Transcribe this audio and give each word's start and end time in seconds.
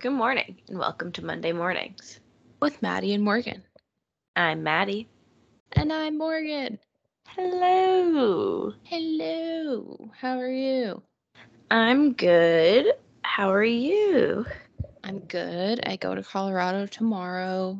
Good 0.00 0.12
morning, 0.12 0.56
and 0.68 0.78
welcome 0.78 1.12
to 1.12 1.24
Monday 1.24 1.52
Mornings. 1.52 2.20
with 2.60 2.80
Maddie 2.82 3.14
and 3.14 3.22
Morgan. 3.22 3.62
I'm 4.36 4.62
Maddie. 4.62 5.08
And 5.72 5.92
I'm 5.92 6.16
Morgan. 6.18 6.78
Hello. 7.28 8.72
Hello. 8.84 10.10
How 10.18 10.38
are 10.38 10.50
you? 10.50 11.02
I'm 11.70 12.12
good. 12.14 12.86
How 13.22 13.50
are 13.52 13.62
you? 13.64 14.46
I'm 15.04 15.20
good. 15.20 15.80
I 15.86 15.96
go 15.96 16.14
to 16.14 16.22
Colorado 16.22 16.86
tomorrow, 16.86 17.78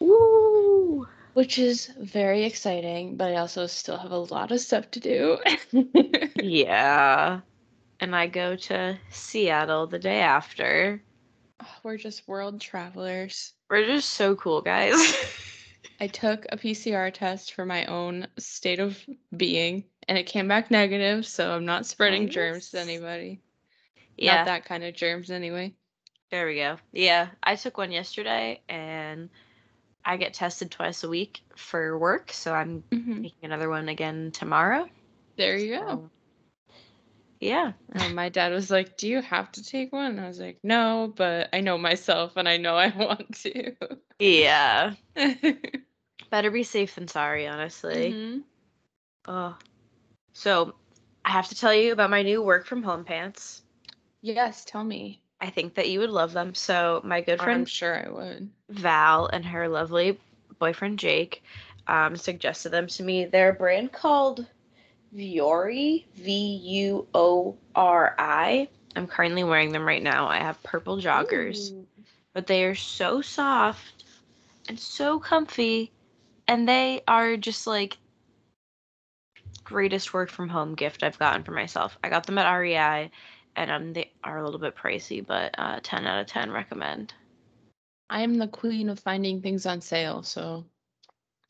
Woo! 0.00 1.06
which 1.34 1.58
is 1.58 1.90
very 2.00 2.44
exciting, 2.44 3.16
but 3.16 3.32
I 3.32 3.36
also 3.36 3.66
still 3.66 3.96
have 3.98 4.10
a 4.12 4.18
lot 4.18 4.50
of 4.52 4.60
stuff 4.60 4.90
to 4.92 5.00
do. 5.00 5.38
Yeah. 6.36 7.40
And 8.00 8.14
I 8.14 8.26
go 8.26 8.56
to 8.56 8.98
Seattle 9.08 9.86
the 9.86 9.98
day 9.98 10.20
after. 10.20 11.00
We're 11.82 11.96
just 11.96 12.26
world 12.28 12.60
travelers. 12.60 13.52
We're 13.70 13.86
just 13.86 14.10
so 14.10 14.34
cool, 14.36 14.60
guys. 14.60 14.94
I 16.00 16.08
took 16.08 16.46
a 16.50 16.56
PCR 16.56 17.12
test 17.12 17.54
for 17.54 17.64
my 17.64 17.86
own 17.86 18.26
state 18.38 18.80
of 18.80 18.98
being, 19.36 19.84
and 20.08 20.18
it 20.18 20.24
came 20.24 20.48
back 20.48 20.70
negative, 20.70 21.26
so 21.26 21.54
I'm 21.54 21.64
not 21.64 21.86
spreading 21.86 22.28
germs 22.28 22.70
to 22.70 22.80
anybody. 22.80 23.40
yeah. 24.16 24.36
Not 24.36 24.44
that 24.46 24.64
kind 24.64 24.84
of 24.84 24.94
germs, 24.94 25.30
anyway. 25.30 25.72
There 26.30 26.46
we 26.46 26.56
go. 26.56 26.78
Yeah, 26.92 27.28
I 27.42 27.54
took 27.54 27.78
one 27.78 27.92
yesterday 27.92 28.60
and 28.68 29.30
I 30.04 30.16
get 30.16 30.34
tested 30.34 30.70
twice 30.70 31.04
a 31.04 31.08
week 31.08 31.42
for 31.56 31.96
work, 31.98 32.32
so 32.32 32.52
I'm 32.52 32.82
Mhm. 32.90 33.22
taking 33.22 33.44
another 33.44 33.68
one 33.68 33.88
again 33.88 34.32
tomorrow. 34.32 34.88
There 35.36 35.56
you 35.56 35.78
go. 35.78 36.10
Yeah. 37.44 37.72
And 37.92 38.14
my 38.14 38.30
dad 38.30 38.52
was 38.52 38.70
like, 38.70 38.96
Do 38.96 39.06
you 39.06 39.20
have 39.20 39.52
to 39.52 39.62
take 39.62 39.92
one? 39.92 40.12
And 40.12 40.20
I 40.20 40.28
was 40.28 40.40
like, 40.40 40.58
No, 40.62 41.12
but 41.14 41.50
I 41.52 41.60
know 41.60 41.76
myself 41.76 42.38
and 42.38 42.48
I 42.48 42.56
know 42.56 42.74
I 42.74 42.88
want 42.96 43.36
to. 43.42 43.74
Yeah. 44.18 44.94
Better 46.30 46.50
be 46.50 46.62
safe 46.62 46.94
than 46.94 47.06
sorry, 47.06 47.46
honestly. 47.46 48.12
Mhm. 48.14 48.42
Oh. 49.28 49.58
So, 50.32 50.74
I 51.22 51.32
have 51.32 51.48
to 51.48 51.54
tell 51.54 51.74
you 51.74 51.92
about 51.92 52.08
my 52.08 52.22
new 52.22 52.42
work 52.42 52.66
from 52.66 52.82
home 52.82 53.04
pants. 53.04 53.62
Yes, 54.22 54.64
tell 54.64 54.82
me. 54.82 55.20
I 55.38 55.50
think 55.50 55.74
that 55.74 55.90
you 55.90 56.00
would 56.00 56.10
love 56.10 56.32
them. 56.32 56.54
So, 56.54 57.02
my 57.04 57.20
good 57.20 57.40
friend, 57.42 57.60
I'm 57.60 57.66
sure 57.66 58.06
I 58.06 58.10
would. 58.10 58.48
Val 58.70 59.26
and 59.26 59.44
her 59.44 59.68
lovely 59.68 60.18
boyfriend 60.58 60.98
Jake 60.98 61.42
um, 61.88 62.16
suggested 62.16 62.70
them 62.70 62.86
to 62.86 63.02
me. 63.02 63.26
They're 63.26 63.50
a 63.50 63.54
brand 63.54 63.92
called 63.92 64.46
Vuori, 65.14 66.04
V 66.14 66.32
U 66.32 67.06
O 67.14 67.56
R 67.74 68.14
I. 68.18 68.68
I'm 68.96 69.06
currently 69.06 69.44
wearing 69.44 69.72
them 69.72 69.84
right 69.86 70.02
now. 70.02 70.26
I 70.26 70.38
have 70.38 70.62
purple 70.62 70.96
joggers, 70.98 71.72
Ooh. 71.72 71.86
but 72.32 72.46
they 72.46 72.64
are 72.64 72.74
so 72.74 73.20
soft 73.20 74.04
and 74.68 74.78
so 74.78 75.18
comfy, 75.18 75.92
and 76.48 76.68
they 76.68 77.02
are 77.06 77.36
just 77.36 77.66
like 77.66 77.96
greatest 79.62 80.12
work 80.12 80.30
from 80.30 80.48
home 80.48 80.74
gift 80.74 81.02
I've 81.02 81.18
gotten 81.18 81.42
for 81.42 81.52
myself. 81.52 81.98
I 82.04 82.08
got 82.10 82.26
them 82.26 82.38
at 82.38 82.52
REI, 82.56 83.10
and 83.56 83.70
um, 83.70 83.92
they 83.92 84.10
are 84.22 84.38
a 84.38 84.44
little 84.44 84.60
bit 84.60 84.76
pricey, 84.76 85.24
but 85.26 85.54
uh, 85.58 85.80
10 85.82 86.06
out 86.06 86.20
of 86.20 86.26
10 86.26 86.50
recommend. 86.50 87.14
I 88.10 88.20
am 88.22 88.36
the 88.36 88.48
queen 88.48 88.88
of 88.90 89.00
finding 89.00 89.40
things 89.40 89.66
on 89.66 89.80
sale, 89.80 90.22
so 90.22 90.64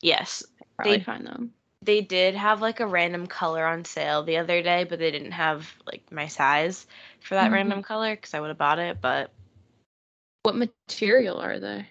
Yes, 0.01 0.43
They- 0.83 0.99
find 0.99 1.25
them. 1.25 1.53
They 1.85 2.01
did 2.01 2.35
have 2.35 2.61
like 2.61 2.79
a 2.79 2.87
random 2.87 3.27
color 3.27 3.65
on 3.65 3.85
sale 3.85 4.23
the 4.23 4.37
other 4.37 4.61
day, 4.61 4.83
but 4.83 4.99
they 4.99 5.11
didn't 5.11 5.31
have 5.33 5.71
like 5.85 6.11
my 6.11 6.27
size 6.27 6.87
for 7.21 7.35
that 7.35 7.51
Mhm. 7.51 7.53
random 7.53 7.83
color 7.83 8.15
because 8.15 8.33
I 8.33 8.39
would 8.39 8.49
have 8.49 8.57
bought 8.57 8.79
it, 8.79 8.99
but 9.01 9.31
What 10.43 10.55
material 10.55 11.39
are 11.39 11.59
they? 11.59 11.87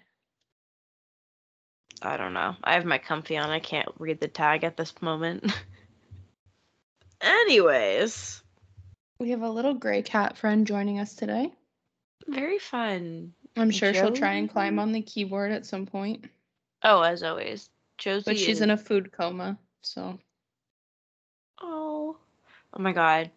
I 2.03 2.17
don't 2.17 2.35
know. 2.35 2.57
I 2.63 2.75
have 2.75 2.85
my 2.85 2.99
comfy 2.99 3.37
on. 3.37 3.51
I 3.51 3.61
can't 3.61 3.89
read 3.99 4.21
the 4.21 4.29
tag 4.29 4.65
at 4.65 4.77
this 4.77 5.01
moment. 5.01 5.51
Anyways, 7.21 8.43
We 9.21 9.31
have 9.31 9.43
a 9.43 9.51
little 9.51 9.75
gray 9.75 10.03
cat 10.03 10.37
friend 10.37 10.67
joining 10.67 10.99
us 10.99 11.15
today. 11.15 11.53
very 12.27 12.59
fun. 12.59 13.35
I'm 13.57 13.71
sure 13.71 13.95
she'll 13.95 14.13
try 14.13 14.33
and 14.33 14.51
climb 14.51 14.79
on 14.79 14.93
the 14.93 15.03
keyboard 15.03 15.53
at 15.53 15.65
some 15.67 15.87
point, 15.87 16.27
Oh, 16.83 17.03
as 17.03 17.23
always, 17.23 17.71
Josie. 17.99 18.25
but 18.27 18.39
she's 18.39 18.61
in 18.61 18.71
a 18.71 18.77
food 18.77 19.13
coma, 19.13 19.59
so 19.85 20.19
Oh. 21.61 22.17
Oh 22.73 22.83
my 22.83 22.93
god. 22.93 23.31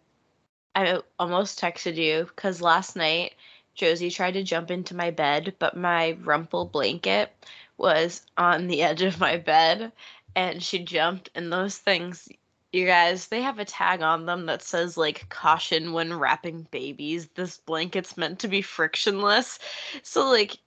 I 0.74 1.00
almost 1.18 1.60
texted 1.60 1.96
you 1.96 2.24
because 2.24 2.60
last 2.60 2.96
night 2.96 3.34
Josie 3.74 4.10
tried 4.10 4.34
to 4.34 4.42
jump 4.42 4.70
into 4.70 4.94
my 4.96 5.10
bed, 5.10 5.54
but 5.58 5.76
my 5.76 6.16
Rumpl 6.22 6.70
blanket 6.70 7.32
was 7.76 8.22
on 8.36 8.66
the 8.66 8.82
edge 8.88 9.02
of 9.02 9.20
my 9.20 9.36
bed 9.36 9.92
and 10.36 10.62
she 10.62 10.80
jumped 10.80 11.30
and 11.34 11.52
those 11.52 11.78
things 11.78 12.28
you 12.72 12.84
guys, 12.84 13.28
they 13.28 13.40
have 13.40 13.58
a 13.58 13.64
tag 13.64 14.02
on 14.02 14.26
them 14.26 14.44
that 14.46 14.62
says 14.62 14.98
like 14.98 15.28
caution 15.30 15.92
when 15.94 16.12
wrapping 16.12 16.66
babies. 16.70 17.28
This 17.28 17.58
blanket's 17.58 18.16
meant 18.18 18.40
to 18.40 18.48
be 18.48 18.60
frictionless. 18.60 19.58
So 20.02 20.28
like 20.28 20.58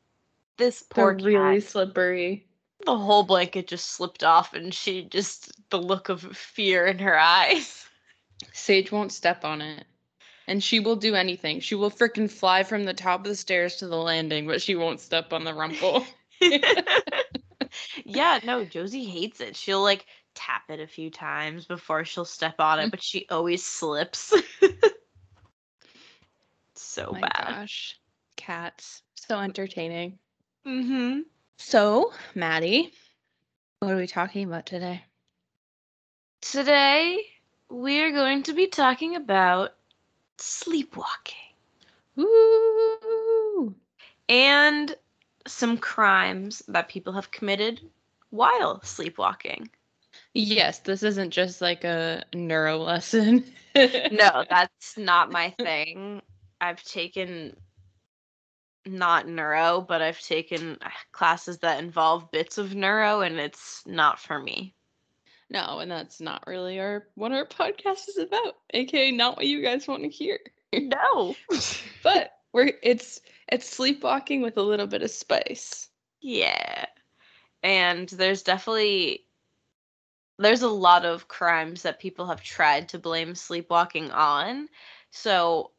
this 0.58 0.81
poor 0.81 1.16
they're 1.16 1.25
really 1.25 1.59
slippery. 1.59 2.47
The 2.86 2.97
whole 2.97 3.24
blanket 3.24 3.68
just 3.68 3.90
slipped 3.92 4.24
off 4.24 4.53
and 4.53 4.74
she 4.74 5.03
just 5.03 5.52
the 5.69 5.81
look 5.81 6.09
of 6.09 6.22
fear 6.22 6.88
in 6.88 7.00
her 7.00 7.18
eyes. 7.19 7.86
Sage 8.53 8.92
won't 8.92 9.12
step 9.12 9.46
on 9.46 9.62
it. 9.62 9.86
And 10.47 10.64
she 10.64 10.80
will 10.80 10.96
do 10.96 11.16
anything. 11.16 11.59
She 11.59 11.75
will 11.75 11.91
frickin' 11.91 12.30
fly 12.30 12.64
from 12.64 12.84
the 12.84 12.94
top 12.94 13.22
of 13.22 13.28
the 13.28 13.36
stairs 13.36 13.78
to 13.78 13.88
the 13.88 13.97
landing, 13.97 14.47
but 14.47 14.62
she 14.62 14.75
won't 14.75 15.00
step 15.00 15.31
on 15.31 15.44
the 15.44 15.52
Rumpl. 15.52 16.06
yeah, 18.06 18.40
no, 18.44 18.66
Josie 18.66 19.06
hates 19.06 19.40
it. 19.40 19.56
She'll 19.56 19.84
like 19.84 20.06
tap 20.34 20.64
it 20.70 20.80
a 20.80 20.88
few 20.88 21.09
times 21.12 21.66
before 21.66 22.03
she'll 22.03 22.25
step 22.25 22.59
on 22.59 22.80
it, 22.80 22.91
but 22.91 23.03
she 23.03 23.28
always 23.30 23.64
slips. 23.64 24.34
so 26.75 27.08
Oh 27.09 27.14
my 27.14 27.22
bad. 27.22 27.46
gosh. 27.46 27.97
Cats. 28.36 29.03
So 29.16 29.40
entertaining. 29.40 30.18
Mm-hmm. 30.66 31.20
So, 31.64 32.12
Maddie, 32.36 32.92
what 33.80 33.92
are 33.92 33.96
we 33.96 34.08
talking 34.08 34.44
about 34.46 34.66
today? 34.66 35.04
Today 36.42 37.24
we 37.70 38.02
are 38.02 38.12
going 38.12 38.44
to 38.44 38.54
be 38.54 38.68
talking 38.68 39.16
about 39.16 39.76
sleepwalking 40.38 41.54
Woo! 42.16 43.74
and 44.28 44.94
some 45.48 45.78
crimes 45.78 46.64
that 46.68 46.90
people 46.90 47.14
have 47.14 47.32
committed 47.32 47.80
while 48.32 48.82
sleepwalking. 48.84 49.70
Yes, 50.34 50.80
this 50.80 51.04
isn't 51.04 51.30
just 51.30 51.62
like 51.62 51.84
a 51.84 52.24
neuro 52.34 52.80
lesson. 52.80 53.46
no, 53.76 54.44
that's 54.50 54.98
not 54.98 55.32
my 55.32 55.52
thing. 55.52 56.22
I've 56.60 56.84
taken 56.84 57.56
not 58.86 59.28
neuro, 59.28 59.81
but 59.81 60.02
I've 60.02 60.22
taken 60.22 60.78
uh, 60.81 60.90
classes 61.12 61.59
that 61.59 61.84
involve 61.84 62.31
bits 62.31 62.58
of 62.58 62.75
neuro, 62.75 63.22
and 63.22 63.40
it's 63.40 63.84
not 63.86 64.19
for 64.19 64.40
me. 64.40 64.75
No, 65.50 65.80
and 65.80 65.92
that's 65.92 66.22
not 66.22 66.44
really 66.47 66.80
our 66.80 67.08
what 67.16 67.34
our 67.34 67.46
podcast 67.46 68.08
is 68.08 68.18
about. 68.18 68.56
AKA 68.74 69.12
not 69.12 69.38
what 69.38 69.47
you 69.47 69.62
guys 69.62 69.88
want 69.88 70.03
to 70.03 70.09
hear. 70.09 70.40
No. 70.74 71.36
But 72.03 72.31
we're 72.53 72.72
it's 72.81 73.22
it's 73.50 73.70
sleepwalking 73.70 74.41
with 74.41 74.58
a 74.58 74.64
little 74.64 74.88
bit 74.88 75.03
of 75.03 75.12
spice. 75.12 75.90
yeah. 76.22 76.86
And 77.64 78.09
there's 78.09 78.41
definitely 78.41 79.25
there's 80.40 80.64
a 80.64 80.70
lot 80.70 81.06
of 81.06 81.28
crimes 81.28 81.84
that 81.84 82.00
people 82.00 82.25
have 82.25 82.41
tried 82.41 82.90
to 82.90 82.97
blame 83.00 83.36
sleepwalking 83.36 84.09
on. 84.12 84.68
So 85.12 85.72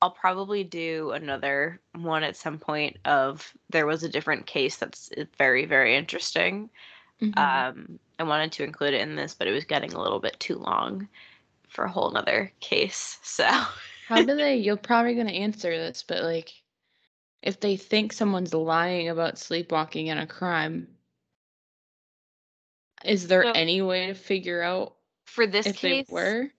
I'll 0.00 0.10
probably 0.12 0.62
do 0.64 1.10
another 1.10 1.80
one 1.96 2.22
at 2.22 2.36
some 2.36 2.58
point 2.58 2.98
of 3.04 3.52
there 3.70 3.86
was 3.86 4.04
a 4.04 4.08
different 4.08 4.46
case 4.46 4.76
that's 4.76 5.10
uh, 5.18 5.24
very 5.36 5.64
very 5.66 5.96
interesting. 5.96 6.70
Mhm. 7.20 7.36
Um, 7.36 7.98
I 8.20 8.22
wanted 8.22 8.52
to 8.52 8.64
include 8.64 8.94
it 8.94 9.00
in 9.00 9.16
this, 9.16 9.34
but 9.34 9.48
it 9.48 9.52
was 9.52 9.64
getting 9.64 9.92
a 9.92 10.00
little 10.00 10.20
bit 10.20 10.38
too 10.38 10.56
long 10.56 11.08
for 11.68 11.84
a 11.84 11.90
whole 11.90 12.10
nother 12.10 12.52
case. 12.60 13.18
So 13.24 13.44
How 14.06 14.22
do 14.22 14.36
they? 14.36 14.56
You're 14.56 14.76
probably 14.76 15.14
gonna 15.16 15.32
answer 15.32 15.70
this, 15.70 16.04
but 16.06 16.22
like, 16.22 16.52
if 17.42 17.58
they 17.60 17.76
think 17.76 18.12
someone's 18.12 18.54
lying 18.54 19.08
about 19.08 19.38
sleepwalking 19.38 20.06
in 20.08 20.18
a 20.18 20.26
crime, 20.26 20.86
is 23.04 23.26
there 23.28 23.42
So- 23.44 23.52
any 23.52 23.82
way 23.82 24.06
to 24.06 24.14
figure 24.14 24.62
out 24.62 24.94
for 25.26 25.46
this 25.46 25.66
if 25.66 25.80
they 25.80 26.02
case, 26.02 26.08
were? 26.08 26.50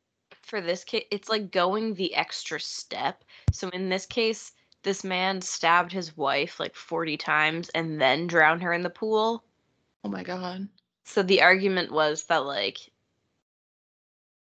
for 0.43 0.61
this 0.61 0.83
case, 0.83 1.05
it's 1.11 1.29
like 1.29 1.51
going 1.51 1.93
the 1.93 2.15
extra 2.15 2.59
step. 2.59 3.23
So 3.51 3.69
in 3.69 3.89
this 3.89 4.05
case, 4.05 4.51
this 4.83 5.03
man 5.03 5.41
stabbed 5.41 5.91
his 5.91 6.15
wife 6.15 6.59
like 6.59 6.75
40 6.75 7.17
times 7.17 7.69
and 7.69 7.99
then 7.99 8.27
drowned 8.27 8.63
her 8.63 8.73
in 8.73 8.81
the 8.81 8.89
pool. 8.89 9.43
Oh 10.03 10.09
my 10.09 10.23
god. 10.23 10.67
So 11.03 11.23
the 11.23 11.41
argument 11.41 11.91
was 11.91 12.23
that 12.25 12.45
like 12.45 12.77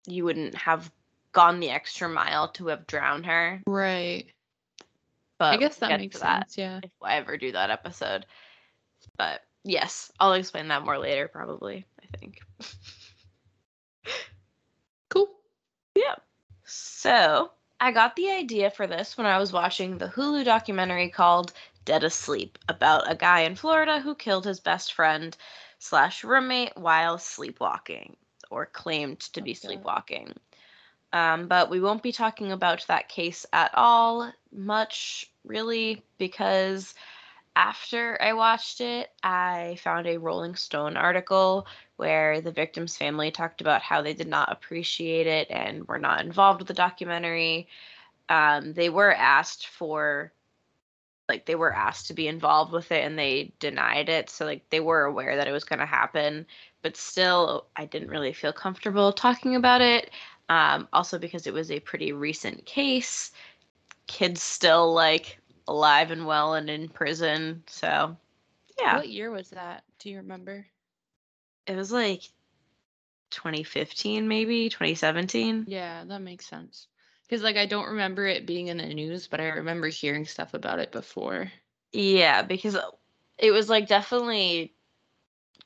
you 0.06 0.24
wouldn't 0.24 0.54
have 0.54 0.90
gone 1.32 1.60
the 1.60 1.70
extra 1.70 2.08
mile 2.08 2.48
to 2.48 2.68
have 2.68 2.86
drowned 2.86 3.26
her. 3.26 3.62
Right. 3.66 4.26
But 5.38 5.54
I 5.54 5.56
guess 5.56 5.76
that 5.76 5.98
makes 5.98 6.20
that 6.20 6.50
sense. 6.50 6.58
Yeah. 6.58 6.80
if 6.82 6.90
I 7.02 7.16
ever 7.16 7.36
do 7.36 7.52
that 7.52 7.70
episode. 7.70 8.26
But 9.16 9.40
yes, 9.64 10.12
I'll 10.20 10.34
explain 10.34 10.68
that 10.68 10.84
more 10.84 10.98
later, 10.98 11.28
probably. 11.28 11.86
I 12.00 12.16
think. 12.16 12.40
Cool. 15.08 15.28
Yeah. 15.94 16.14
So 16.64 17.50
I 17.82 17.90
got 17.90 18.14
the 18.14 18.30
idea 18.30 18.70
for 18.70 18.86
this 18.86 19.18
when 19.18 19.26
I 19.26 19.38
was 19.38 19.52
watching 19.52 19.98
the 19.98 20.06
Hulu 20.06 20.44
documentary 20.44 21.08
called 21.08 21.52
Dead 21.84 22.04
Asleep 22.04 22.56
about 22.68 23.10
a 23.10 23.16
guy 23.16 23.40
in 23.40 23.56
Florida 23.56 23.98
who 23.98 24.14
killed 24.14 24.44
his 24.44 24.60
best 24.60 24.92
friend 24.92 25.36
slash 25.80 26.22
roommate 26.22 26.76
while 26.76 27.18
sleepwalking 27.18 28.16
or 28.52 28.66
claimed 28.66 29.18
to 29.18 29.40
be 29.40 29.50
Okay. 29.50 29.58
sleepwalking. 29.58 30.32
Um, 31.12 31.48
but 31.48 31.70
we 31.70 31.80
won't 31.80 32.04
be 32.04 32.12
talking 32.12 32.52
about 32.52 32.86
that 32.86 33.08
case 33.08 33.44
at 33.52 33.72
all 33.74 34.32
much, 34.52 35.28
really, 35.42 36.04
because 36.18 36.94
after 37.54 38.20
I 38.20 38.32
watched 38.32 38.80
it, 38.80 39.10
I 39.22 39.76
found 39.82 40.06
a 40.06 40.18
Rolling 40.18 40.54
Stone 40.54 40.96
article 40.96 41.66
where 41.96 42.40
the 42.40 42.52
victim's 42.52 42.96
family 42.96 43.30
talked 43.30 43.60
about 43.60 43.82
how 43.82 44.02
they 44.02 44.14
did 44.14 44.28
not 44.28 44.50
appreciate 44.50 45.26
it 45.26 45.50
and 45.50 45.86
were 45.86 45.98
not 45.98 46.24
involved 46.24 46.60
with 46.60 46.68
the 46.68 46.74
documentary. 46.74 47.68
Um, 48.28 48.72
they 48.72 48.88
were 48.88 49.12
asked 49.12 49.66
for, 49.66 50.32
like, 51.28 51.44
they 51.46 51.54
were 51.54 51.74
asked 51.74 52.06
to 52.08 52.14
be 52.14 52.26
involved 52.26 52.72
with 52.72 52.90
it 52.90 53.04
and 53.04 53.18
they 53.18 53.52
denied 53.60 54.08
it. 54.08 54.30
So, 54.30 54.46
like, 54.46 54.68
they 54.70 54.80
were 54.80 55.04
aware 55.04 55.36
that 55.36 55.46
it 55.48 55.52
was 55.52 55.64
going 55.64 55.80
to 55.80 55.86
happen, 55.86 56.46
but 56.80 56.96
still, 56.96 57.66
I 57.76 57.84
didn't 57.84 58.08
really 58.08 58.32
feel 58.32 58.52
comfortable 58.52 59.12
talking 59.12 59.56
about 59.56 59.82
it. 59.82 60.10
Um, 60.48 60.88
also, 60.92 61.18
because 61.18 61.46
it 61.46 61.54
was 61.54 61.70
a 61.70 61.80
pretty 61.80 62.12
recent 62.12 62.64
case, 62.64 63.30
kids 64.06 64.42
still, 64.42 64.92
like, 64.94 65.38
alive 65.68 66.10
and 66.10 66.26
well 66.26 66.54
and 66.54 66.68
in 66.70 66.88
prison. 66.88 67.62
So, 67.66 68.16
yeah. 68.78 68.94
What 68.96 69.08
year 69.08 69.30
was 69.30 69.50
that? 69.50 69.84
Do 69.98 70.10
you 70.10 70.18
remember? 70.18 70.66
it 71.66 71.76
was 71.76 71.92
like 71.92 72.22
2015 73.30 74.28
maybe 74.28 74.68
2017 74.68 75.66
Yeah, 75.66 76.04
that 76.04 76.20
makes 76.20 76.46
sense. 76.46 76.88
Because 77.26 77.42
like 77.42 77.56
I 77.56 77.66
don't 77.66 77.88
remember 77.88 78.26
it 78.26 78.46
being 78.46 78.68
in 78.68 78.78
the 78.78 78.86
news, 78.92 79.26
but 79.26 79.40
I 79.40 79.48
remember 79.48 79.88
hearing 79.88 80.26
stuff 80.26 80.54
about 80.54 80.78
it 80.78 80.92
before. 80.92 81.50
yeah 81.92 82.42
because 82.42 82.76
it 83.38 83.50
was 83.50 83.68
like 83.68 83.86
definitely 83.88 84.74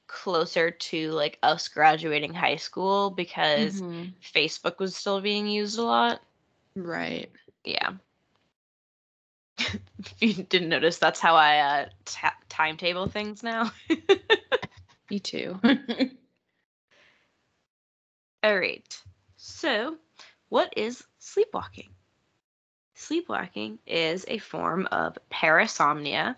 closer 0.07 0.71
to 0.71 1.11
like 1.13 1.39
us 1.43 1.69
graduating 1.69 2.35
high 2.35 2.57
school 2.57 3.11
because 3.11 3.83
Mhm. 3.83 4.15
facebook 4.23 4.79
was 4.79 4.95
still 4.97 5.21
being 5.21 5.47
used 5.47 5.79
a 5.79 5.83
lot 5.83 6.21
Right. 6.77 7.31
yeah 7.65 7.93
you 10.21 10.35
didn't 10.35 10.69
notice 10.69 10.99
that's 10.99 11.21
how 11.21 11.35
i 11.35 11.59
uh 11.59 11.87
ta- 12.05 12.37
timetable 12.49 13.09
things 13.09 13.43
now 13.43 13.71
Me 15.11 15.21
too. 15.21 15.59
all 18.43 18.59
right 18.59 19.03
so 19.37 19.97
what 20.49 20.73
is 20.77 21.05
sleepwalking 21.19 21.91
Sleepwalking 22.97 23.79
is 23.87 24.25
a 24.27 24.39
form 24.39 24.89
of 24.91 25.19
parasomnia, 25.31 26.35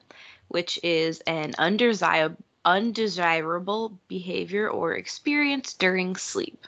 which 0.49 0.79
is 0.83 1.21
an 1.21 1.55
undesirable, 1.57 2.37
undesirable 2.65 3.99
behavior 4.09 4.69
or 4.69 4.95
experience 4.95 5.73
during 5.75 6.17
sleep. 6.17 6.67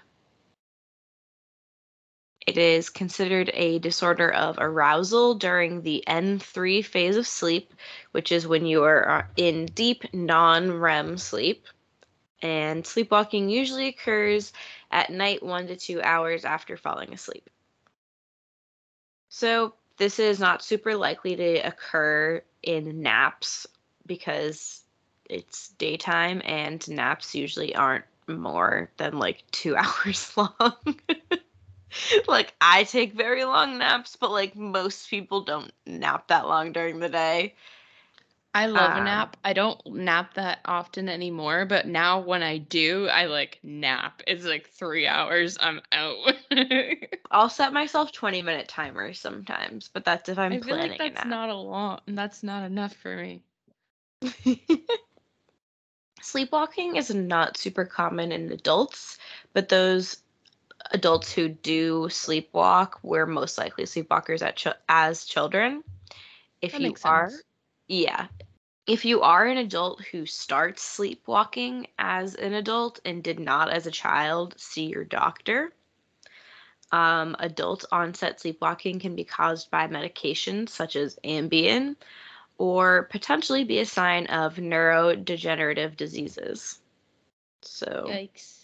It 2.46 2.56
is 2.56 2.88
considered 2.88 3.50
a 3.52 3.78
disorder 3.78 4.32
of 4.32 4.56
arousal 4.58 5.34
during 5.34 5.82
the 5.82 6.02
N3 6.06 6.84
phase 6.84 7.16
of 7.16 7.26
sleep, 7.26 7.74
which 8.12 8.32
is 8.32 8.46
when 8.46 8.64
you 8.66 8.82
are 8.84 9.08
uh, 9.08 9.22
in 9.36 9.66
deep 9.66 10.12
non 10.14 10.72
REM 10.72 11.18
sleep. 11.18 11.66
And 12.42 12.86
sleepwalking 12.86 13.50
usually 13.50 13.88
occurs 13.88 14.52
at 14.90 15.10
night, 15.10 15.42
one 15.42 15.66
to 15.66 15.76
two 15.76 16.00
hours 16.00 16.46
after 16.46 16.78
falling 16.78 17.12
asleep. 17.12 17.50
So, 19.28 19.74
this 19.98 20.18
is 20.18 20.40
not 20.40 20.64
super 20.64 20.96
likely 20.96 21.36
to 21.36 21.56
occur 21.58 22.42
in 22.62 23.02
naps 23.02 23.66
because 24.06 24.82
it's 25.28 25.68
daytime 25.78 26.40
and 26.44 26.86
naps 26.88 27.34
usually 27.34 27.74
aren't 27.74 28.06
more 28.26 28.90
than 28.96 29.18
like 29.18 29.44
two 29.50 29.76
hours 29.76 30.34
long. 30.36 30.74
like, 32.28 32.54
I 32.60 32.84
take 32.84 33.12
very 33.14 33.44
long 33.44 33.78
naps, 33.78 34.16
but 34.16 34.30
like 34.30 34.56
most 34.56 35.08
people 35.10 35.42
don't 35.42 35.72
nap 35.86 36.28
that 36.28 36.46
long 36.48 36.72
during 36.72 37.00
the 37.00 37.08
day. 37.08 37.54
I 38.54 38.66
love 38.66 38.96
a 38.96 39.00
Um, 39.00 39.00
nap. 39.00 39.36
I 39.44 39.52
don't 39.52 39.84
nap 39.86 40.34
that 40.34 40.60
often 40.64 41.08
anymore, 41.08 41.64
but 41.66 41.86
now 41.86 42.20
when 42.20 42.42
I 42.42 42.58
do, 42.58 43.08
I 43.08 43.26
like 43.26 43.58
nap. 43.62 44.22
It's 44.26 44.44
like 44.44 44.68
three 44.68 45.06
hours. 45.06 45.56
I'm 45.60 45.80
out. 45.92 46.34
I'll 47.30 47.48
set 47.48 47.72
myself 47.72 48.12
20 48.12 48.42
minute 48.42 48.68
timers 48.68 49.18
sometimes, 49.20 49.88
but 49.88 50.04
that's 50.04 50.28
if 50.28 50.38
I'm 50.38 50.58
I 50.58 50.60
feel 50.60 50.76
planning 50.76 50.92
like 50.98 50.98
that's 50.98 51.24
a 51.24 51.24
not 51.24 51.48
a 51.48 51.54
lot. 51.54 52.02
That's 52.06 52.42
not 52.42 52.64
enough 52.64 52.94
for 52.94 53.16
me. 53.16 53.42
Sleepwalking 56.22 56.96
is 56.96 57.14
not 57.14 57.56
super 57.56 57.84
common 57.84 58.32
in 58.32 58.50
adults, 58.52 59.18
but 59.52 59.68
those 59.68 60.22
adults 60.92 61.32
who 61.32 61.48
do 61.48 62.08
sleepwalk 62.08 62.94
were 63.02 63.26
most 63.26 63.58
likely 63.58 63.84
sleepwalkers 63.84 64.42
at 64.42 64.56
ch- 64.56 64.68
as 64.88 65.24
children. 65.24 65.82
If 66.60 66.72
That 66.72 66.80
you 66.82 66.96
are, 67.04 67.30
sense. 67.30 67.42
yeah. 67.88 68.26
If 68.86 69.04
you 69.04 69.22
are 69.22 69.46
an 69.46 69.58
adult 69.58 70.02
who 70.06 70.26
starts 70.26 70.82
sleepwalking 70.82 71.86
as 71.98 72.34
an 72.34 72.54
adult 72.54 73.00
and 73.04 73.22
did 73.22 73.38
not 73.38 73.70
as 73.70 73.86
a 73.86 73.90
child, 73.90 74.54
see 74.58 74.86
your 74.86 75.04
doctor. 75.04 75.72
Um, 76.92 77.36
adult 77.38 77.84
onset 77.92 78.40
sleepwalking 78.40 79.00
can 79.00 79.14
be 79.14 79.24
caused 79.24 79.70
by 79.70 79.86
medications 79.86 80.70
such 80.70 80.96
as 80.96 81.18
Ambien 81.24 81.94
or 82.58 83.04
potentially 83.04 83.64
be 83.64 83.78
a 83.78 83.86
sign 83.86 84.26
of 84.26 84.56
neurodegenerative 84.56 85.96
diseases. 85.96 86.80
So, 87.62 88.04
Yikes. 88.08 88.59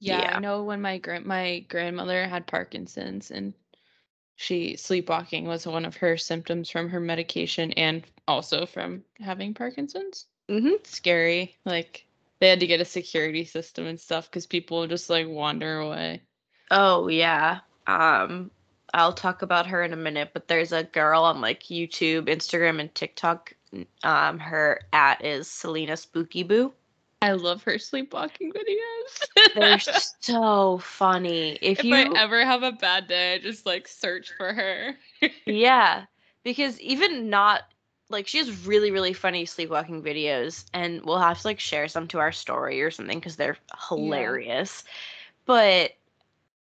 Yeah, 0.00 0.20
Yeah. 0.20 0.36
I 0.36 0.40
know 0.40 0.62
when 0.62 0.80
my 0.80 0.98
grand 0.98 1.24
my 1.26 1.60
grandmother 1.68 2.26
had 2.28 2.46
Parkinson's 2.46 3.30
and 3.30 3.54
she 4.36 4.76
sleepwalking 4.76 5.46
was 5.46 5.66
one 5.66 5.84
of 5.86 5.96
her 5.96 6.16
symptoms 6.16 6.68
from 6.70 6.88
her 6.90 7.00
medication 7.00 7.72
and 7.72 8.04
also 8.28 8.66
from 8.66 9.02
having 9.20 9.54
Parkinson's. 9.54 10.26
mhm. 10.50 10.86
Scary. 10.86 11.56
Like 11.64 12.06
they 12.40 12.48
had 12.48 12.60
to 12.60 12.66
get 12.66 12.80
a 12.80 12.84
security 12.84 13.44
system 13.44 13.86
and 13.86 13.98
stuff 13.98 14.30
because 14.30 14.46
people 14.46 14.86
just 14.86 15.08
like 15.08 15.26
wander 15.28 15.78
away. 15.78 16.22
oh 16.70 17.08
yeah. 17.08 17.60
Um, 17.86 18.50
I'll 18.92 19.12
talk 19.12 19.42
about 19.42 19.66
her 19.68 19.82
in 19.82 19.92
a 19.92 19.96
minute, 19.96 20.30
but 20.34 20.48
there's 20.48 20.72
a 20.72 20.84
girl 20.84 21.22
on 21.24 21.40
like 21.40 21.64
YouTube, 21.64 22.28
Instagram, 22.28 22.80
and 22.80 22.94
TikTok. 22.94 23.52
Um, 24.02 24.38
her 24.38 24.80
at 24.92 25.24
is 25.24 25.50
Celina 25.50 25.96
Spooky 25.96 26.42
Boo. 26.42 26.72
I 27.26 27.32
love 27.32 27.64
her 27.64 27.76
sleepwalking 27.76 28.52
videos. 28.52 29.54
They're 29.56 29.80
so 30.20 30.78
funny. 30.78 31.58
If, 31.60 31.80
if 31.80 31.84
you 31.84 31.96
I 31.96 32.22
ever 32.22 32.44
have 32.44 32.62
a 32.62 32.70
bad 32.70 33.08
day, 33.08 33.34
I 33.34 33.38
just 33.38 33.66
like 33.66 33.88
search 33.88 34.32
for 34.36 34.52
her. 34.52 34.96
Yeah, 35.44 36.04
because 36.44 36.80
even 36.80 37.28
not 37.30 37.62
like 38.10 38.28
she 38.28 38.38
has 38.38 38.64
really 38.64 38.92
really 38.92 39.12
funny 39.12 39.44
sleepwalking 39.44 40.04
videos, 40.04 40.66
and 40.72 41.02
we'll 41.04 41.18
have 41.18 41.40
to 41.40 41.48
like 41.48 41.58
share 41.58 41.88
some 41.88 42.06
to 42.08 42.20
our 42.20 42.30
story 42.30 42.80
or 42.80 42.92
something 42.92 43.18
because 43.18 43.34
they're 43.34 43.56
hilarious. 43.88 44.84
But 45.46 45.96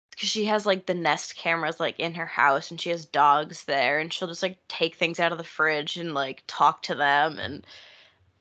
because 0.10 0.30
she 0.30 0.46
has 0.46 0.66
like 0.66 0.88
the 0.88 0.96
Nest 0.96 1.36
cameras 1.36 1.80
like 1.80 2.00
in 2.00 2.16
her 2.16 2.26
house, 2.26 2.72
and 2.72 2.82
she 2.82 2.90
has 2.90 3.06
dogs 3.06 3.66
there, 3.66 4.00
and 4.00 4.12
she'll 4.12 4.28
just 4.28 4.42
like 4.42 4.58
take 4.68 4.96
things 4.96 5.20
out 5.20 5.32
of 5.32 5.38
the 5.38 5.44
fridge 5.44 5.98
and 5.98 6.16
like 6.16 6.44
talk 6.48 6.82
to 6.84 6.96
them, 6.96 7.38
and 7.38 7.68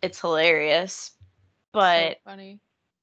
it's 0.01 0.21
hilarious. 0.23 1.11
But 1.75 2.19
so 2.25 2.31
funny. 2.31 2.61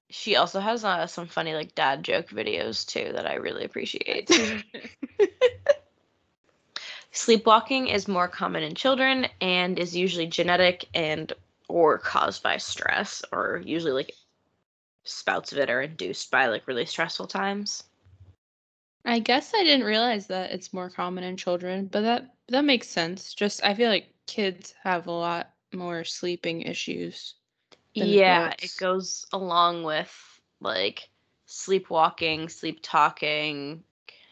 she 0.10 0.38
also 0.38 0.60
has 0.60 0.84
uh, 0.84 1.06
some 1.06 1.28
funny 1.28 1.54
like 1.54 1.76
dad 1.76 2.04
joke 2.04 2.30
videos 2.30 2.88
too 2.88 3.12
that 3.14 3.28
I 3.30 3.36
really 3.36 3.66
appreciate. 3.66 4.32
Sleepwalking 7.12 7.88
is 7.88 8.08
more 8.08 8.30
common 8.30 8.64
in 8.64 8.74
children 8.74 9.28
and 9.42 9.78
is 9.78 9.96
usually 9.96 10.28
genetic 10.28 10.88
and 10.94 11.34
or 11.68 11.98
caused 11.98 12.42
by 12.42 12.58
stress 12.58 13.22
or 13.34 13.62
usually 13.66 13.92
like 13.92 14.14
spouts 15.04 15.52
of 15.52 15.58
it 15.58 15.70
are 15.70 15.82
induced 15.82 16.32
by 16.32 16.48
like 16.48 16.68
really 16.68 16.86
stressful 16.86 17.28
times. 17.28 17.84
I 19.04 19.20
guess 19.20 19.54
I 19.54 19.64
didn't 19.64 19.86
realize 19.86 20.28
that 20.28 20.52
it's 20.52 20.74
more 20.74 20.90
common 20.90 21.24
in 21.26 21.36
children, 21.36 21.88
but 21.88 22.02
that 22.02 22.36
that 22.48 22.64
makes 22.64 22.88
sense. 22.88 23.34
Just 23.34 23.64
I 23.64 23.74
feel 23.74 23.90
like 23.90 24.14
kids 24.28 24.74
have 24.84 25.08
a 25.08 25.12
lot 25.12 25.52
more 25.74 26.04
sleeping 26.06 26.62
issues. 26.62 27.36
Yeah, 27.94 28.48
adults. 28.48 28.64
it 28.64 28.80
goes 28.80 29.26
along 29.34 29.84
with 29.84 30.42
like 30.60 31.10
sleepwalking, 31.46 32.50
sleep 32.50 32.80
talking, 32.82 33.84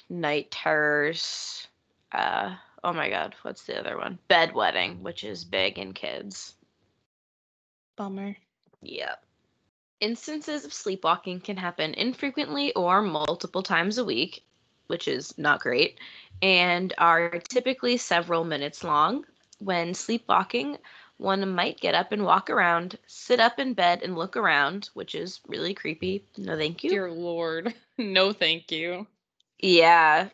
night 0.09 0.51
terrors, 0.51 1.67
uh 2.11 2.55
oh 2.83 2.93
my 2.93 3.09
god, 3.09 3.35
what's 3.41 3.63
the 3.63 3.79
other 3.79 3.97
one? 3.97 4.17
Bedwetting, 4.29 5.01
which 5.01 5.23
is 5.23 5.43
big 5.43 5.77
in 5.77 5.93
kids. 5.93 6.55
Bummer. 7.95 8.37
Yep. 8.81 9.25
Instances 9.99 10.63
of 10.63 10.71
sleepwalking 10.73 11.41
can 11.41 11.57
happen 11.57 11.93
infrequently 11.95 12.73
or 12.73 13.01
multiple 13.01 13.61
times 13.61 13.97
a 13.97 14.05
week, 14.05 14.45
which 14.87 15.09
is 15.09 15.37
not 15.37 15.59
great, 15.59 15.99
and 16.41 16.93
are 16.97 17.39
typically 17.49 17.97
several 17.97 18.45
minutes 18.45 18.83
long. 18.83 19.25
When 19.59 19.93
sleepwalking, 19.93 20.77
one 21.19 21.53
might 21.53 21.81
get 21.81 21.95
up 21.95 22.13
and 22.13 22.23
walk 22.23 22.49
around, 22.49 22.97
sit 23.05 23.41
up 23.41 23.59
in 23.59 23.73
bed 23.73 24.01
and 24.03 24.17
look 24.17 24.37
around, 24.37 24.89
which 24.93 25.13
is 25.13 25.41
really 25.47 25.73
creepy. 25.73 26.23
No, 26.37 26.57
thank 26.57 26.83
you. 26.83 26.89
Dear 26.89 27.11
Lord. 27.11 27.73
no, 27.97 28.31
thank 28.31 28.71
you. 28.71 29.05
Yeah. 29.59 30.29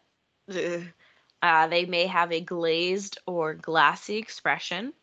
Uh, 1.41 1.67
they 1.67 1.85
may 1.85 2.05
have 2.05 2.31
a 2.31 2.39
glazed 2.39 3.17
or 3.25 3.55
glassy 3.55 4.17
expression. 4.17 4.93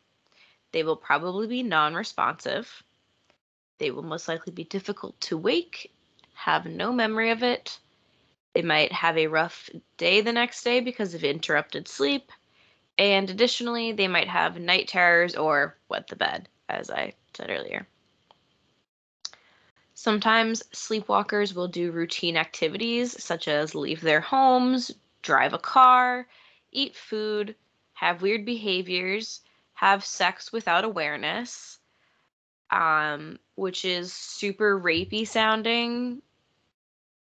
They 0.70 0.84
will 0.84 0.96
probably 0.96 1.48
be 1.48 1.64
non 1.64 1.94
responsive. 1.94 2.82
They 3.78 3.90
will 3.90 4.04
most 4.04 4.28
likely 4.28 4.52
be 4.52 4.64
difficult 4.64 5.20
to 5.22 5.36
wake, 5.36 5.92
have 6.34 6.64
no 6.64 6.92
memory 6.92 7.30
of 7.30 7.42
it. 7.42 7.76
They 8.54 8.62
might 8.62 8.92
have 8.92 9.18
a 9.18 9.26
rough 9.26 9.68
day 9.96 10.20
the 10.20 10.32
next 10.32 10.62
day 10.62 10.78
because 10.78 11.14
of 11.14 11.24
interrupted 11.24 11.88
sleep. 11.88 12.30
And 12.98 13.30
additionally, 13.30 13.92
they 13.92 14.08
might 14.08 14.28
have 14.28 14.60
night 14.60 14.88
terrors 14.88 15.34
or 15.34 15.76
wet 15.88 16.08
the 16.08 16.16
bed, 16.16 16.48
as 16.68 16.90
I 16.90 17.14
said 17.34 17.50
earlier. 17.50 17.86
Sometimes 19.94 20.62
sleepwalkers 20.74 21.54
will 21.54 21.68
do 21.68 21.92
routine 21.92 22.36
activities 22.36 23.22
such 23.22 23.46
as 23.48 23.74
leave 23.74 24.00
their 24.00 24.20
homes, 24.20 24.90
drive 25.22 25.52
a 25.52 25.58
car, 25.58 26.26
eat 26.72 26.96
food, 26.96 27.54
have 27.92 28.22
weird 28.22 28.44
behaviors, 28.44 29.40
have 29.74 30.04
sex 30.04 30.52
without 30.52 30.84
awareness, 30.84 31.78
um, 32.70 33.38
which 33.54 33.84
is 33.84 34.12
super 34.12 34.78
rapey 34.78 35.26
sounding, 35.26 36.22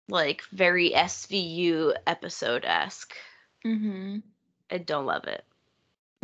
like 0.08 0.42
very 0.52 0.92
SVU 0.92 1.94
episode 2.08 2.66
esque. 2.66 3.16
Mm-hmm. 3.66 4.20
I 4.72 4.78
don't 4.78 5.06
love 5.06 5.26
it. 5.26 5.46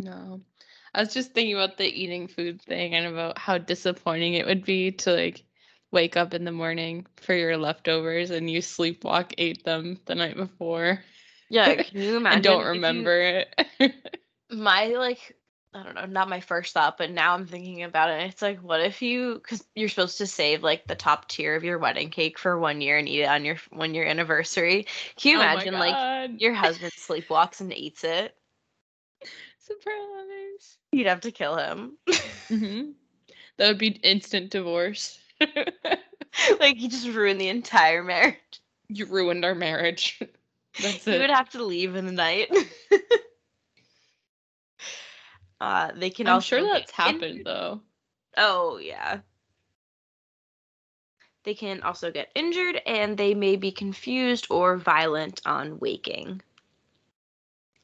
No. 0.00 0.42
I 0.94 1.00
was 1.00 1.12
just 1.14 1.32
thinking 1.32 1.54
about 1.54 1.76
the 1.78 1.86
eating 1.86 2.28
food 2.28 2.60
thing 2.62 2.94
and 2.94 3.06
about 3.06 3.38
how 3.38 3.58
disappointing 3.58 4.34
it 4.34 4.46
would 4.46 4.64
be 4.64 4.92
to 4.92 5.12
like 5.12 5.44
wake 5.90 6.16
up 6.16 6.34
in 6.34 6.44
the 6.44 6.52
morning 6.52 7.06
for 7.16 7.34
your 7.34 7.56
leftovers 7.56 8.30
and 8.30 8.50
you 8.50 8.60
sleepwalk 8.60 9.32
ate 9.38 9.64
them 9.64 9.98
the 10.06 10.14
night 10.14 10.36
before. 10.36 11.02
Yeah, 11.48 11.76
can 11.76 12.00
you 12.02 12.16
imagine? 12.16 12.36
and 12.36 12.42
don't 12.44 12.64
if 12.74 12.88
you- 12.88 13.08
remember 13.08 13.20
it. 13.20 13.94
my 14.50 14.86
like 14.88 15.36
I 15.74 15.82
don't 15.84 15.94
know, 15.94 16.06
not 16.06 16.28
my 16.30 16.40
first 16.40 16.72
thought, 16.74 16.96
but 16.98 17.10
now 17.10 17.34
I'm 17.34 17.46
thinking 17.46 17.82
about 17.82 18.10
it. 18.10 18.22
It's 18.30 18.42
like, 18.42 18.60
what 18.62 18.80
if 18.80 19.02
you, 19.02 19.34
because 19.34 19.64
you're 19.74 19.88
supposed 19.90 20.18
to 20.18 20.26
save 20.26 20.62
like 20.62 20.86
the 20.86 20.96
top 20.96 21.28
tier 21.28 21.54
of 21.56 21.64
your 21.64 21.78
wedding 21.78 22.10
cake 22.10 22.38
for 22.38 22.58
one 22.58 22.80
year 22.80 22.98
and 22.98 23.08
eat 23.08 23.22
it 23.22 23.28
on 23.28 23.44
your 23.44 23.56
one 23.70 23.94
year 23.94 24.06
anniversary. 24.06 24.86
Can 25.16 25.32
you 25.32 25.36
Oh 25.36 25.42
imagine 25.42 25.78
like 25.78 25.98
your 26.38 26.54
husband 26.54 26.92
sleepwalks 26.98 27.60
and 27.60 27.72
eats 27.76 28.04
it? 28.04 28.34
Surprise. 29.68 30.78
You'd 30.92 31.06
have 31.06 31.20
to 31.22 31.32
kill 31.32 31.56
him. 31.56 31.98
hmm 32.48 32.90
That 33.58 33.68
would 33.68 33.78
be 33.78 33.88
instant 33.88 34.50
divorce. 34.50 35.18
like 36.60 36.76
he 36.76 36.88
just 36.88 37.06
ruined 37.08 37.40
the 37.40 37.48
entire 37.48 38.02
marriage. 38.04 38.60
you 38.88 39.06
ruined 39.06 39.44
our 39.44 39.54
marriage. 39.54 40.20
That's 40.80 41.06
You 41.06 41.14
it. 41.14 41.20
would 41.20 41.30
have 41.30 41.50
to 41.50 41.64
leave 41.64 41.96
in 41.96 42.06
the 42.06 42.12
night. 42.12 42.50
uh, 45.60 45.90
they 45.96 46.10
can 46.10 46.28
I'm 46.28 46.40
sure 46.40 46.62
that's 46.62 46.92
happened 46.92 47.24
injured. 47.34 47.46
though. 47.46 47.80
Oh, 48.36 48.78
yeah. 48.78 49.20
They 51.44 51.54
can 51.54 51.82
also 51.82 52.10
get 52.12 52.30
injured 52.34 52.80
and 52.86 53.16
they 53.16 53.34
may 53.34 53.56
be 53.56 53.72
confused 53.72 54.46
or 54.50 54.76
violent 54.76 55.40
on 55.46 55.78
waking. 55.78 56.42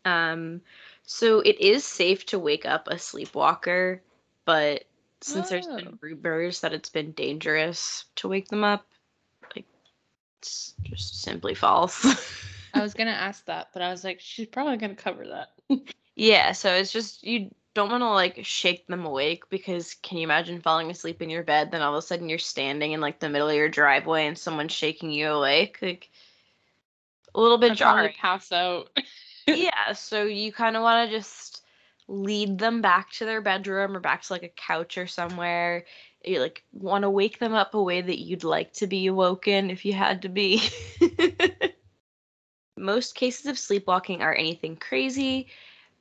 Um, 0.04 0.60
so 1.04 1.40
it 1.40 1.60
is 1.60 1.84
safe 1.84 2.26
to 2.26 2.38
wake 2.38 2.66
up 2.66 2.88
a 2.88 2.98
sleepwalker, 2.98 4.02
but 4.44 4.84
since 5.20 5.48
there's 5.48 5.66
been 5.66 5.88
oh. 5.88 5.98
rumors 6.00 6.60
that 6.60 6.72
it's 6.72 6.88
been 6.88 7.12
dangerous 7.12 8.04
to 8.16 8.28
wake 8.28 8.48
them 8.48 8.64
up, 8.64 8.86
like 9.54 9.66
it's 10.40 10.74
just 10.82 11.22
simply 11.22 11.54
false. 11.54 12.04
I 12.74 12.80
was 12.82 12.94
gonna 12.94 13.10
ask 13.10 13.44
that, 13.46 13.68
but 13.72 13.82
I 13.82 13.90
was 13.90 14.04
like, 14.04 14.20
she's 14.20 14.46
probably 14.46 14.76
gonna 14.76 14.94
cover 14.94 15.26
that. 15.28 15.80
Yeah, 16.16 16.52
so 16.52 16.72
it's 16.72 16.92
just 16.92 17.24
you 17.24 17.50
don't 17.74 17.90
want 17.90 18.02
to 18.02 18.08
like 18.08 18.38
shake 18.44 18.86
them 18.86 19.04
awake 19.04 19.48
because 19.50 19.94
can 19.94 20.18
you 20.18 20.24
imagine 20.24 20.60
falling 20.60 20.90
asleep 20.90 21.20
in 21.20 21.28
your 21.28 21.42
bed 21.42 21.72
then 21.72 21.82
all 21.82 21.92
of 21.92 21.98
a 21.98 22.06
sudden 22.06 22.28
you're 22.28 22.38
standing 22.38 22.92
in 22.92 23.00
like 23.00 23.18
the 23.18 23.28
middle 23.28 23.48
of 23.48 23.56
your 23.56 23.68
driveway 23.68 24.28
and 24.28 24.38
someone's 24.38 24.70
shaking 24.70 25.10
you 25.10 25.28
awake 25.28 25.78
like 25.82 26.08
a 27.34 27.40
little 27.40 27.58
bit 27.58 27.72
I'd 27.72 27.76
jarring. 27.78 28.14
pass 28.20 28.52
out. 28.52 28.90
yeah, 29.56 29.92
so 29.92 30.24
you 30.24 30.52
kind 30.52 30.76
of 30.76 30.82
want 30.82 31.10
to 31.10 31.16
just 31.16 31.62
lead 32.08 32.58
them 32.58 32.80
back 32.80 33.10
to 33.12 33.24
their 33.24 33.40
bedroom 33.40 33.96
or 33.96 34.00
back 34.00 34.22
to 34.22 34.32
like 34.32 34.42
a 34.42 34.48
couch 34.48 34.98
or 34.98 35.06
somewhere. 35.06 35.84
You 36.24 36.40
like 36.40 36.64
want 36.72 37.02
to 37.02 37.10
wake 37.10 37.38
them 37.38 37.54
up 37.54 37.74
a 37.74 37.82
way 37.82 38.00
that 38.00 38.18
you'd 38.18 38.44
like 38.44 38.72
to 38.74 38.86
be 38.86 39.06
awoken 39.06 39.70
if 39.70 39.84
you 39.84 39.92
had 39.92 40.22
to 40.22 40.28
be. 40.28 40.62
Most 42.76 43.14
cases 43.14 43.46
of 43.46 43.58
sleepwalking 43.58 44.22
are 44.22 44.34
anything 44.34 44.76
crazy, 44.76 45.48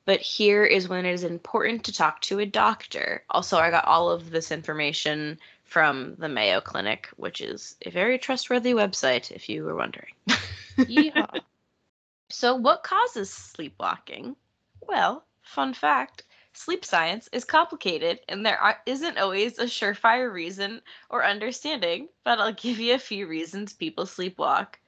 but 0.04 0.20
here 0.20 0.64
is 0.64 0.88
when 0.88 1.06
it 1.06 1.12
is 1.12 1.24
important 1.24 1.84
to 1.84 1.92
talk 1.92 2.20
to 2.22 2.40
a 2.40 2.46
doctor. 2.46 3.24
Also, 3.30 3.58
I 3.58 3.70
got 3.70 3.84
all 3.84 4.10
of 4.10 4.30
this 4.30 4.50
information 4.50 5.38
from 5.64 6.14
the 6.16 6.28
Mayo 6.28 6.60
Clinic, 6.60 7.08
which 7.16 7.40
is 7.40 7.76
a 7.86 7.90
very 7.90 8.18
trustworthy 8.18 8.72
website 8.72 9.30
if 9.30 9.48
you 9.48 9.64
were 9.64 9.76
wondering. 9.76 10.12
Yeehaw. 10.78 11.40
So, 12.36 12.56
what 12.56 12.82
causes 12.82 13.32
sleepwalking? 13.32 14.34
Well, 14.80 15.24
fun 15.40 15.72
fact 15.72 16.24
sleep 16.52 16.84
science 16.84 17.28
is 17.30 17.44
complicated 17.44 18.22
and 18.28 18.44
there 18.44 18.82
isn't 18.86 19.18
always 19.18 19.56
a 19.56 19.66
surefire 19.66 20.32
reason 20.32 20.82
or 21.08 21.24
understanding, 21.24 22.08
but 22.24 22.40
I'll 22.40 22.52
give 22.52 22.80
you 22.80 22.94
a 22.94 22.98
few 22.98 23.28
reasons 23.28 23.72
people 23.72 24.04
sleepwalk. 24.04 24.80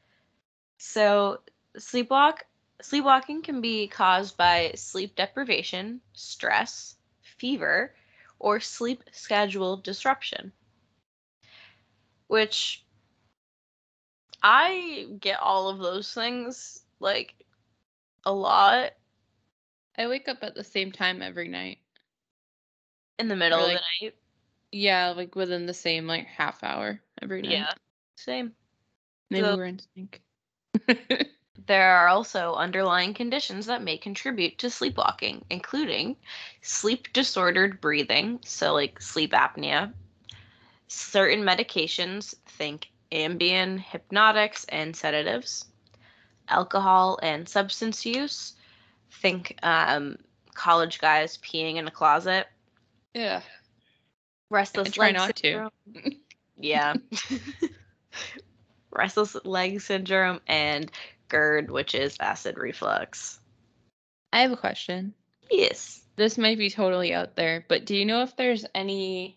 So, 0.78 1.42
sleepwalk 1.78 2.40
sleepwalking 2.82 3.42
can 3.42 3.60
be 3.60 3.86
caused 3.86 4.36
by 4.36 4.72
sleep 4.74 5.14
deprivation, 5.14 6.00
stress, 6.14 6.96
fever, 7.20 7.94
or 8.40 8.58
sleep 8.58 9.04
schedule 9.12 9.76
disruption. 9.76 10.52
Which 12.26 12.84
I 14.42 15.06
get 15.20 15.38
all 15.38 15.68
of 15.68 15.78
those 15.78 16.12
things 16.12 16.82
like 17.00 17.34
a 18.24 18.32
lot 18.32 18.92
I 19.98 20.08
wake 20.08 20.28
up 20.28 20.38
at 20.42 20.54
the 20.54 20.64
same 20.64 20.92
time 20.92 21.22
every 21.22 21.48
night. 21.48 21.78
in 23.18 23.28
the 23.28 23.36
middle 23.36 23.58
of 23.60 23.66
like, 23.66 23.78
the 24.00 24.04
night. 24.06 24.14
Yeah, 24.72 25.10
like 25.10 25.34
within 25.34 25.66
the 25.66 25.74
same 25.74 26.06
like 26.06 26.26
half 26.26 26.62
hour 26.62 27.00
every 27.22 27.42
night. 27.42 27.52
Yeah, 27.52 27.72
same. 28.16 28.52
Maybe 29.30 29.44
So- 29.44 29.56
we're 29.56 29.64
in 29.64 29.80
sync. 29.94 30.22
There 31.66 31.96
are 31.96 32.06
also 32.06 32.54
underlying 32.54 33.12
conditions 33.12 33.66
that 33.66 33.82
may 33.82 33.98
contribute 33.98 34.58
to 34.58 34.70
sleepwalking, 34.70 35.44
including 35.50 36.16
sleep 36.62 37.12
disordered 37.12 37.80
breathing, 37.80 38.38
so 38.44 38.72
like 38.72 39.00
sleep 39.00 39.32
apnea, 39.32 39.92
certain 40.86 41.40
medications, 41.40 42.36
think 42.46 42.90
Ambien, 43.10 43.80
hypnotics, 43.80 44.64
and 44.68 44.94
sedatives, 44.94 45.64
alcohol 46.48 47.18
and 47.22 47.48
substance 47.48 48.04
use, 48.04 48.54
think 49.10 49.58
um, 49.62 50.16
college 50.54 50.98
guys 50.98 51.38
peeing 51.38 51.76
in 51.76 51.86
a 51.86 51.90
closet, 51.90 52.46
yeah. 53.14 53.40
restless 54.50 54.90
try 54.92 55.06
leg 55.06 55.14
not 55.14 55.36
to. 55.36 55.42
syndrome. 55.42 55.70
Yeah. 56.58 56.94
restless 58.90 59.36
leg 59.44 59.80
syndrome 59.80 60.40
and 60.46 60.90
GERD, 61.28 61.70
which 61.70 61.94
is 61.94 62.16
acid 62.20 62.56
reflux. 62.56 63.40
I 64.32 64.40
have 64.40 64.52
a 64.52 64.56
question. 64.56 65.14
Yes. 65.50 66.02
This 66.16 66.38
might 66.38 66.58
be 66.58 66.70
totally 66.70 67.12
out 67.12 67.36
there, 67.36 67.64
but 67.68 67.84
do 67.84 67.94
you 67.94 68.06
know 68.06 68.22
if 68.22 68.36
there's 68.36 68.64
any 68.74 69.36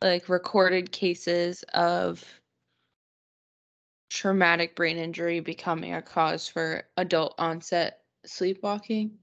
like 0.00 0.28
recorded 0.28 0.90
cases 0.90 1.64
of 1.74 2.24
traumatic 4.10 4.76
brain 4.76 4.96
injury 4.98 5.40
becoming 5.40 5.94
a 5.94 6.02
cause 6.02 6.48
for 6.48 6.84
adult 6.96 7.34
onset 7.38 8.00
sleepwalking? 8.24 9.18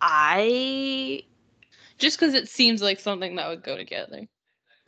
I 0.00 1.22
Just 1.98 2.18
because 2.18 2.34
it 2.34 2.48
seems 2.48 2.82
like 2.82 3.00
something 3.00 3.36
that 3.36 3.48
would 3.48 3.62
go 3.62 3.76
together. 3.76 4.26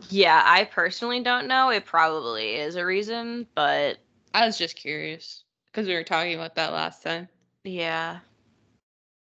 yeah, 0.08 0.42
I 0.44 0.64
personally 0.64 1.22
don't 1.22 1.46
know. 1.48 1.70
It 1.70 1.84
probably 1.86 2.56
is 2.56 2.76
a 2.76 2.84
reason, 2.84 3.46
but 3.54 3.98
I 4.34 4.46
was 4.46 4.58
just 4.58 4.76
curious 4.76 5.44
because 5.66 5.86
we 5.86 5.94
were 5.94 6.04
talking 6.04 6.34
about 6.34 6.56
that 6.56 6.72
last 6.72 7.02
time. 7.02 7.28
yeah. 7.64 8.20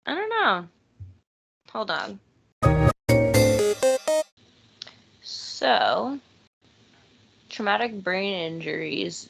I 0.06 0.16
don't 0.16 0.30
know. 0.30 0.68
Hold 1.72 1.92
on. 1.92 2.20
So, 5.22 6.20
traumatic 7.56 8.04
brain 8.04 8.34
injuries 8.34 9.30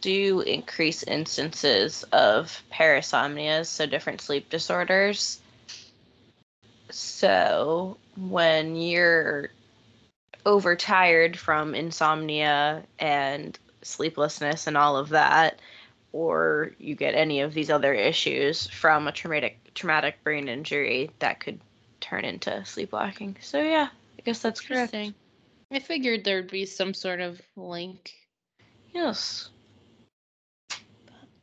do 0.00 0.40
increase 0.40 1.04
instances 1.04 2.02
of 2.12 2.62
parasomnias, 2.72 3.66
so 3.66 3.86
different 3.86 4.20
sleep 4.20 4.50
disorders. 4.50 5.40
So, 6.90 7.96
when 8.16 8.74
you're 8.74 9.50
overtired 10.44 11.38
from 11.38 11.76
insomnia 11.76 12.82
and 12.98 13.56
sleeplessness 13.82 14.66
and 14.66 14.76
all 14.76 14.96
of 14.96 15.10
that, 15.10 15.60
or 16.12 16.72
you 16.78 16.96
get 16.96 17.14
any 17.14 17.40
of 17.40 17.54
these 17.54 17.70
other 17.70 17.94
issues 17.94 18.66
from 18.66 19.06
a 19.06 19.12
traumatic 19.12 19.58
traumatic 19.74 20.22
brain 20.24 20.48
injury, 20.48 21.10
that 21.20 21.38
could 21.38 21.60
turn 22.00 22.24
into 22.24 22.64
sleepwalking. 22.64 23.36
So 23.40 23.62
yeah, 23.62 23.88
I 24.18 24.22
guess 24.22 24.40
that's 24.40 24.60
correct. 24.60 24.92
I 25.72 25.78
figured 25.78 26.22
there'd 26.22 26.50
be 26.50 26.66
some 26.66 26.92
sort 26.92 27.20
of 27.20 27.40
link. 27.56 28.12
Yes. 28.92 29.48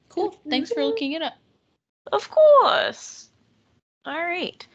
Cool. 0.08 0.40
Thanks 0.48 0.72
for 0.72 0.86
looking 0.86 1.14
it 1.14 1.24
up. 1.24 1.34
Of 2.12 2.30
course. 2.30 3.30
All 4.06 4.24
right. 4.24 4.66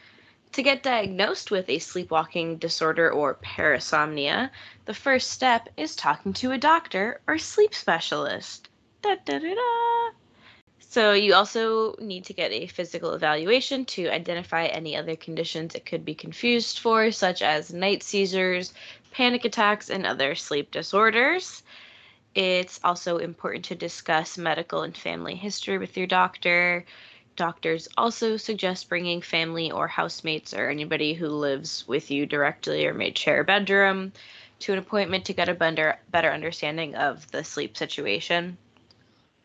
To 0.51 0.63
get 0.63 0.83
diagnosed 0.83 1.51
with 1.51 1.69
a 1.69 1.79
sleepwalking 1.79 2.57
disorder 2.57 3.11
or 3.11 3.35
parasomnia, 3.35 4.49
the 4.85 4.93
first 4.93 5.31
step 5.31 5.69
is 5.77 5.95
talking 5.95 6.33
to 6.33 6.51
a 6.51 6.57
doctor 6.57 7.21
or 7.27 7.37
sleep 7.37 7.73
specialist. 7.73 8.69
Da, 9.01 9.15
da, 9.25 9.39
da, 9.39 9.55
da. 9.55 10.09
So, 10.95 11.11
you 11.11 11.33
also 11.33 11.93
need 11.99 12.23
to 12.23 12.33
get 12.33 12.53
a 12.53 12.67
physical 12.67 13.11
evaluation 13.15 13.83
to 13.83 14.07
identify 14.07 14.67
any 14.67 14.95
other 14.95 15.17
conditions 15.17 15.75
it 15.75 15.85
could 15.85 16.05
be 16.05 16.15
confused 16.15 16.79
for, 16.79 17.11
such 17.11 17.41
as 17.41 17.73
night 17.73 18.01
seizures, 18.01 18.73
panic 19.11 19.43
attacks, 19.43 19.89
and 19.89 20.05
other 20.05 20.35
sleep 20.35 20.71
disorders. 20.71 21.63
It's 22.33 22.79
also 22.81 23.17
important 23.17 23.65
to 23.65 23.75
discuss 23.75 24.37
medical 24.37 24.83
and 24.83 24.95
family 24.95 25.35
history 25.35 25.77
with 25.77 25.97
your 25.97 26.07
doctor. 26.07 26.85
Doctors 27.35 27.89
also 27.97 28.37
suggest 28.37 28.87
bringing 28.87 29.21
family 29.21 29.69
or 29.69 29.89
housemates 29.89 30.53
or 30.53 30.69
anybody 30.69 31.13
who 31.13 31.27
lives 31.27 31.85
with 31.89 32.09
you 32.09 32.25
directly 32.25 32.87
or 32.87 32.93
may 32.93 33.13
share 33.13 33.41
a 33.41 33.43
bedroom 33.43 34.13
to 34.59 34.71
an 34.71 34.79
appointment 34.79 35.25
to 35.25 35.33
get 35.33 35.49
a 35.49 35.53
better, 35.53 35.99
understanding 36.13 36.95
of 36.95 37.29
the 37.31 37.43
sleep 37.43 37.75
situation. 37.75 38.57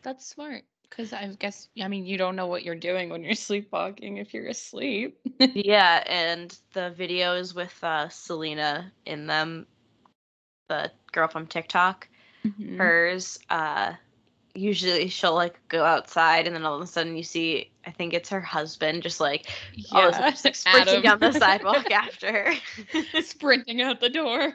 That's 0.01 0.25
smart. 0.25 0.63
Because 0.91 1.13
I 1.13 1.27
guess, 1.39 1.69
I 1.81 1.87
mean, 1.87 2.05
you 2.05 2.17
don't 2.17 2.35
know 2.35 2.47
what 2.47 2.63
you're 2.63 2.75
doing 2.75 3.09
when 3.09 3.23
you're 3.23 3.33
sleepwalking 3.35 4.17
if 4.17 4.33
you're 4.33 4.47
asleep. 4.47 5.17
yeah, 5.39 6.03
and 6.05 6.55
the 6.73 6.93
videos 6.97 7.55
with 7.55 7.73
uh, 7.83 8.09
Celina 8.09 8.91
in 9.05 9.25
them, 9.25 9.65
the 10.69 10.91
girl 11.11 11.27
from 11.29 11.47
TikTok, 11.47 12.07
Mhm. 12.45 12.77
hers, 12.77 13.39
uh, 13.49 13.93
usually 14.53 15.07
she'll 15.07 15.33
like 15.35 15.59
go 15.69 15.85
outside 15.85 16.45
and 16.45 16.55
then 16.55 16.65
all 16.65 16.75
of 16.75 16.81
a 16.81 16.87
sudden 16.87 17.15
you 17.15 17.23
see, 17.23 17.71
I 17.85 17.91
think 17.91 18.13
it's 18.13 18.29
her 18.29 18.41
husband 18.41 19.01
just 19.03 19.21
like 19.21 19.47
all 19.93 20.09
of 20.09 20.19
a 20.19 20.35
sudden, 20.35 20.53
sprinting 20.53 21.01
down 21.03 21.19
the 21.19 21.31
sidewalk 21.31 21.89
after 21.91 22.31
her. 22.31 23.21
sprinting 23.21 23.81
out 23.81 24.01
the 24.01 24.09
door. 24.09 24.53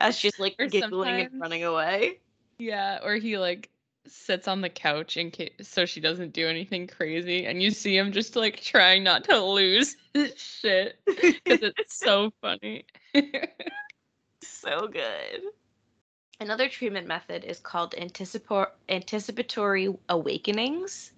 As 0.00 0.18
she's 0.18 0.38
like 0.38 0.56
Or 0.58 0.66
giggling 0.66 1.20
and 1.20 1.40
running 1.40 1.64
away. 1.64 2.20
yeah, 2.58 2.98
or 3.02 3.16
he 3.16 3.38
like 3.38 3.70
sits 4.06 4.48
on 4.48 4.60
the 4.60 4.68
couch 4.68 5.16
in 5.16 5.30
case 5.30 5.52
so 5.62 5.86
she 5.86 6.00
doesn't 6.00 6.32
do 6.32 6.48
anything 6.48 6.86
crazy, 6.86 7.46
and 7.46 7.62
you 7.62 7.70
see 7.70 7.96
him 7.96 8.12
just 8.12 8.36
like 8.36 8.60
trying 8.60 9.04
not 9.04 9.24
to 9.24 9.38
lose 9.38 9.96
his 10.14 10.34
shit 10.36 10.98
because 11.06 11.62
it's 11.62 11.96
so 11.96 12.32
funny. 12.40 12.84
so 14.42 14.88
good. 14.88 15.42
Another 16.40 16.68
treatment 16.68 17.06
method 17.06 17.44
is 17.44 17.60
called 17.60 17.92
anticipo- 17.92 18.70
anticipatory 18.88 19.94
awakenings. 20.08 21.12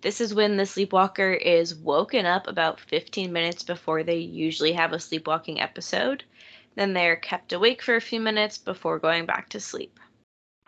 This 0.00 0.20
is 0.20 0.34
when 0.34 0.56
the 0.56 0.66
sleepwalker 0.66 1.32
is 1.32 1.74
woken 1.74 2.26
up 2.26 2.46
about 2.46 2.80
15 2.80 3.32
minutes 3.32 3.62
before 3.62 4.02
they 4.02 4.18
usually 4.18 4.72
have 4.72 4.92
a 4.92 5.00
sleepwalking 5.00 5.60
episode. 5.60 6.24
Then 6.74 6.92
they're 6.92 7.16
kept 7.16 7.52
awake 7.52 7.82
for 7.82 7.96
a 7.96 8.00
few 8.00 8.20
minutes 8.20 8.58
before 8.58 8.98
going 8.98 9.26
back 9.26 9.48
to 9.50 9.60
sleep. 9.60 9.98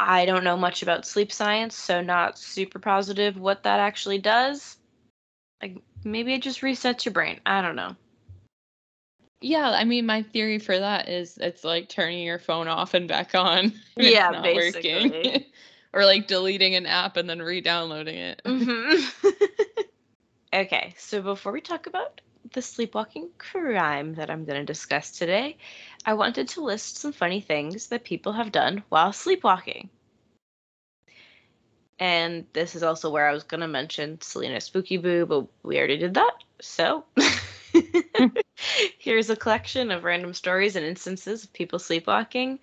I 0.01 0.27
don't 0.27 0.45
know 0.45 0.57
much 0.57 0.83
about 0.83 1.07
sleep 1.07 1.33
science, 1.33 1.75
so 1.77 2.01
not 2.01 2.39
super 2.39 2.79
positive 2.79 3.37
what 3.37 3.65
that 3.65 3.81
actually 3.81 4.19
does. 4.19 4.77
Like 5.63 5.79
maybe 6.05 6.35
it 6.35 6.43
just 6.43 6.61
resets 6.61 7.05
your 7.05 7.13
brain. 7.13 7.41
I 7.45 7.63
don't 7.63 7.77
know. 7.77 7.97
yeah, 9.41 9.71
I 9.71 9.85
mean, 9.85 10.07
my 10.07 10.23
theory 10.23 10.59
for 10.59 10.79
that 10.79 11.09
is 11.09 11.39
it's 11.39 11.65
like 11.65 11.89
turning 11.89 12.23
your 12.25 12.39
phone 12.39 12.69
off 12.69 12.95
and 12.95 13.09
back 13.09 13.35
on. 13.35 13.73
Yeah, 13.97 14.43
basically. 14.43 15.47
or 15.93 16.05
like 16.05 16.29
deleting 16.29 16.75
an 16.77 16.87
app 16.87 17.17
and 17.17 17.29
then 17.29 17.43
re-downloading 17.43 18.17
it. 18.17 18.43
hmm 18.47 18.95
okay, 20.55 20.95
so 20.99 21.21
before 21.21 21.53
we 21.53 21.61
talk 21.61 21.87
about 21.87 22.21
the 22.53 22.63
sleepwalking 22.63 23.29
crime 23.39 24.15
that 24.15 24.31
I'm 24.31 24.45
going 24.45 24.61
to 24.61 24.65
discuss 24.65 25.11
today, 25.11 25.57
I 26.05 26.15
wanted 26.15 26.49
to 26.49 26.65
list 26.65 26.97
some 26.97 27.13
funny 27.13 27.41
things 27.41 27.89
that 27.89 28.05
people 28.05 28.33
have 28.33 28.53
done 28.53 28.83
while 28.89 29.13
sleepwalking. 29.13 29.91
And 31.99 32.47
this 32.53 32.77
is 32.77 32.83
also 32.83 33.11
where 33.11 33.29
I 33.29 33.33
was 33.33 33.43
going 33.43 33.61
to 33.61 33.69
mention 33.69 34.21
Celina 34.21 34.61
Spooky 34.61 34.99
Boo, 34.99 35.27
but 35.27 35.47
we 35.63 35.79
already 35.79 35.99
did 35.99 36.15
that. 36.15 36.33
So 36.61 37.05
here's 38.99 39.31
a 39.31 39.37
collection 39.37 39.91
of 39.91 40.05
random 40.05 40.33
stories 40.33 40.77
and 40.77 40.87
instances 40.87 41.45
of 41.45 41.53
people 41.53 41.79
sleepwalking. 41.79 42.61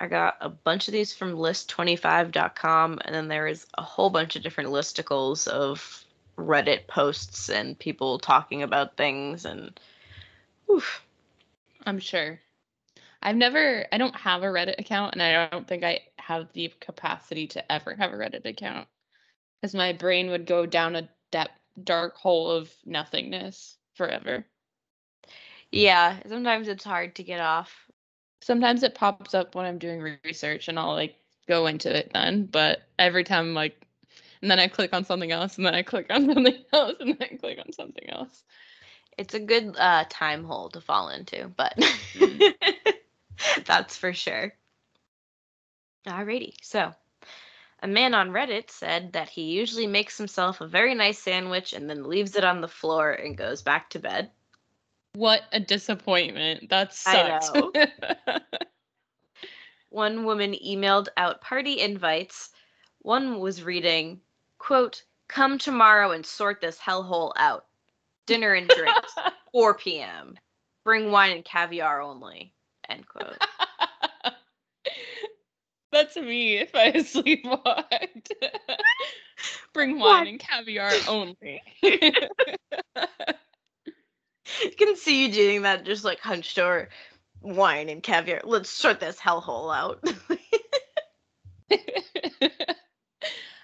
I 0.00 0.06
got 0.06 0.36
a 0.40 0.48
bunch 0.48 0.86
of 0.86 0.92
these 0.92 1.12
from 1.12 1.32
list25.com, 1.32 3.00
and 3.04 3.14
then 3.14 3.28
there 3.28 3.48
is 3.48 3.66
a 3.76 3.82
whole 3.82 4.10
bunch 4.10 4.36
of 4.36 4.42
different 4.42 4.70
listicles 4.70 5.48
of 5.48 6.04
Reddit 6.36 6.86
posts 6.86 7.48
and 7.48 7.76
people 7.76 8.18
talking 8.18 8.62
about 8.62 8.96
things. 8.96 9.44
And 9.44 9.80
oof, 10.70 11.02
I'm 11.84 11.98
sure. 11.98 12.38
I've 13.22 13.36
never, 13.36 13.86
I 13.92 13.98
don't 13.98 14.16
have 14.16 14.42
a 14.42 14.46
Reddit 14.46 14.78
account, 14.78 15.14
and 15.14 15.22
I 15.22 15.48
don't 15.48 15.66
think 15.66 15.84
I 15.84 16.00
have 16.18 16.52
the 16.52 16.72
capacity 16.80 17.46
to 17.48 17.72
ever 17.72 17.94
have 17.94 18.12
a 18.12 18.16
Reddit 18.16 18.46
account 18.46 18.88
because 19.60 19.74
my 19.74 19.92
brain 19.92 20.30
would 20.30 20.46
go 20.46 20.66
down 20.66 20.96
a 20.96 21.08
depth, 21.32 21.58
dark 21.82 22.16
hole 22.16 22.50
of 22.50 22.72
nothingness 22.84 23.76
forever. 23.94 24.46
yeah, 25.72 26.18
sometimes 26.28 26.68
it's 26.68 26.84
hard 26.84 27.14
to 27.16 27.22
get 27.22 27.40
off. 27.40 27.72
Sometimes 28.40 28.82
it 28.82 28.94
pops 28.94 29.34
up 29.34 29.54
when 29.54 29.66
I'm 29.66 29.78
doing 29.78 30.18
research, 30.24 30.68
and 30.68 30.78
I'll 30.78 30.94
like 30.94 31.16
go 31.48 31.66
into 31.66 31.94
it 31.94 32.10
then. 32.14 32.46
But 32.46 32.82
every 32.98 33.24
time, 33.24 33.54
like, 33.54 33.76
and 34.42 34.50
then 34.50 34.58
I 34.58 34.68
click 34.68 34.92
on 34.94 35.04
something 35.04 35.32
else, 35.32 35.56
and 35.56 35.66
then 35.66 35.74
I 35.74 35.82
click 35.82 36.06
on 36.10 36.26
something 36.34 36.64
else, 36.72 36.94
and 37.00 37.10
then 37.18 37.28
I 37.32 37.36
click 37.36 37.58
on 37.64 37.72
something 37.72 38.08
else. 38.10 38.44
It's 39.18 39.34
a 39.34 39.40
good 39.40 39.74
uh, 39.78 40.04
time 40.08 40.44
hole 40.44 40.70
to 40.70 40.80
fall 40.80 41.08
into, 41.08 41.48
but 41.56 41.76
that's 43.64 43.96
for 43.96 44.12
sure. 44.12 44.52
Alrighty, 46.06 46.54
so 46.62 46.94
a 47.82 47.86
man 47.86 48.14
on 48.14 48.30
Reddit 48.30 48.70
said 48.70 49.12
that 49.12 49.28
he 49.28 49.42
usually 49.42 49.86
makes 49.86 50.16
himself 50.16 50.60
a 50.60 50.66
very 50.66 50.94
nice 50.94 51.18
sandwich 51.18 51.72
and 51.72 51.88
then 51.88 52.08
leaves 52.08 52.34
it 52.36 52.44
on 52.44 52.60
the 52.60 52.68
floor 52.68 53.12
and 53.12 53.36
goes 53.36 53.62
back 53.62 53.90
to 53.90 53.98
bed. 53.98 54.30
What 55.14 55.42
a 55.52 55.60
disappointment! 55.60 56.68
That 56.70 56.94
sucks. 56.94 57.50
One 59.90 60.24
woman 60.24 60.54
emailed 60.64 61.08
out 61.16 61.40
party 61.40 61.80
invites. 61.80 62.50
One 63.00 63.40
was 63.40 63.62
reading, 63.62 64.20
quote, 64.58 65.02
come 65.28 65.58
tomorrow 65.58 66.10
and 66.10 66.24
sort 66.24 66.60
this 66.60 66.78
hellhole 66.78 67.32
out. 67.36 67.66
Dinner 68.26 68.52
and 68.52 68.68
drinks, 68.68 69.14
4 69.52 69.74
p.m. 69.74 70.38
Bring 70.84 71.10
wine 71.10 71.32
and 71.32 71.44
caviar 71.44 72.02
only. 72.02 72.52
End 72.88 73.06
quote. 73.08 73.36
That's 75.90 76.16
me 76.16 76.58
if 76.58 76.74
I 76.74 76.92
sleepwalked. 76.92 78.30
Bring 79.72 79.98
wine 79.98 80.26
and 80.26 80.40
caviar 80.40 80.92
only. 81.08 81.62
You 84.62 84.70
can 84.76 84.96
see 84.96 85.26
you 85.26 85.32
doing 85.32 85.62
that 85.62 85.84
just 85.84 86.04
like 86.04 86.20
hunched 86.20 86.58
over 86.58 86.88
wine 87.40 87.88
and 87.88 88.02
caviar. 88.02 88.40
Let's 88.44 88.70
sort 88.70 89.00
this 89.00 89.18
hellhole 89.18 89.74
out. 89.74 90.02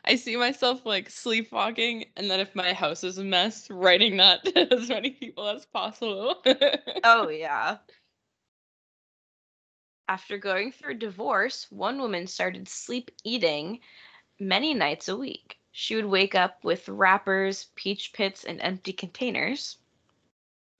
I 0.06 0.16
see 0.16 0.36
myself 0.36 0.84
like 0.84 1.08
sleepwalking, 1.08 2.04
and 2.16 2.30
then 2.30 2.38
if 2.38 2.54
my 2.54 2.74
house 2.74 3.02
is 3.04 3.16
a 3.16 3.24
mess, 3.24 3.70
writing 3.70 4.18
that 4.18 4.44
to 4.44 4.74
as 4.74 4.88
many 4.90 5.10
people 5.10 5.48
as 5.48 5.64
possible. 5.64 6.42
oh, 7.04 7.28
yeah. 7.30 7.78
After 10.08 10.36
going 10.38 10.72
through 10.72 10.92
a 10.92 10.94
divorce, 10.94 11.70
one 11.70 11.98
woman 12.00 12.26
started 12.26 12.68
sleep 12.68 13.10
eating 13.24 13.80
many 14.38 14.74
nights 14.74 15.08
a 15.08 15.16
week. 15.16 15.58
she 15.72 15.96
would 15.96 16.06
wake 16.06 16.34
up 16.34 16.62
with 16.64 16.88
wrappers, 16.88 17.66
peach 17.74 18.12
pits, 18.12 18.44
and 18.44 18.60
empty 18.60 18.92
containers. 18.92 19.78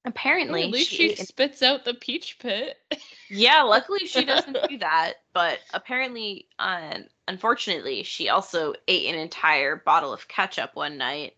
Apparently, 0.05 0.65
At 0.65 0.71
least 0.71 0.91
she 0.91 0.97
she 0.97 1.05
ate 1.11 1.19
an- 1.21 1.27
spits 1.27 1.63
out 1.63 1.85
the 1.85 1.95
peach 1.95 2.39
pit. 2.39 2.77
yeah, 3.31 3.63
luckily 3.63 4.07
she 4.07 4.25
doesn't 4.25 4.57
do 4.69 4.79
that, 4.79 5.15
but 5.33 5.59
apparently, 5.73 6.49
uh, 6.59 6.99
unfortunately, 7.27 8.03
she 8.03 8.29
also 8.29 8.75
ate 8.87 9.13
an 9.13 9.19
entire 9.19 9.77
bottle 9.77 10.13
of 10.13 10.29
ketchup 10.29 10.77
one 10.77 10.99
night, 10.99 11.37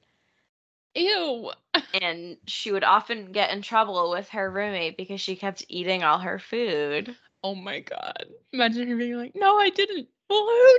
Ew. 0.95 1.53
and 1.95 2.37
she 2.47 2.73
would 2.73 2.85
often 2.85 3.33
get 3.33 3.51
in 3.53 3.63
trouble 3.63 4.11
with 4.11 4.29
her 4.31 4.51
roommate 4.51 4.97
because 4.97 5.21
she 5.21 5.37
kept 5.37 5.65
eating 5.69 6.03
all 6.03 6.19
her 6.19 6.39
food. 6.39 7.17
Oh 7.43 7.55
my 7.55 7.81
god. 7.81 8.27
Imagine 8.53 8.89
her 8.89 8.97
being 8.97 9.17
like, 9.17 9.33
no, 9.35 9.59
I 9.59 9.71
didn't. 9.71 10.09
Well, 10.29 10.47
who 10.47 10.79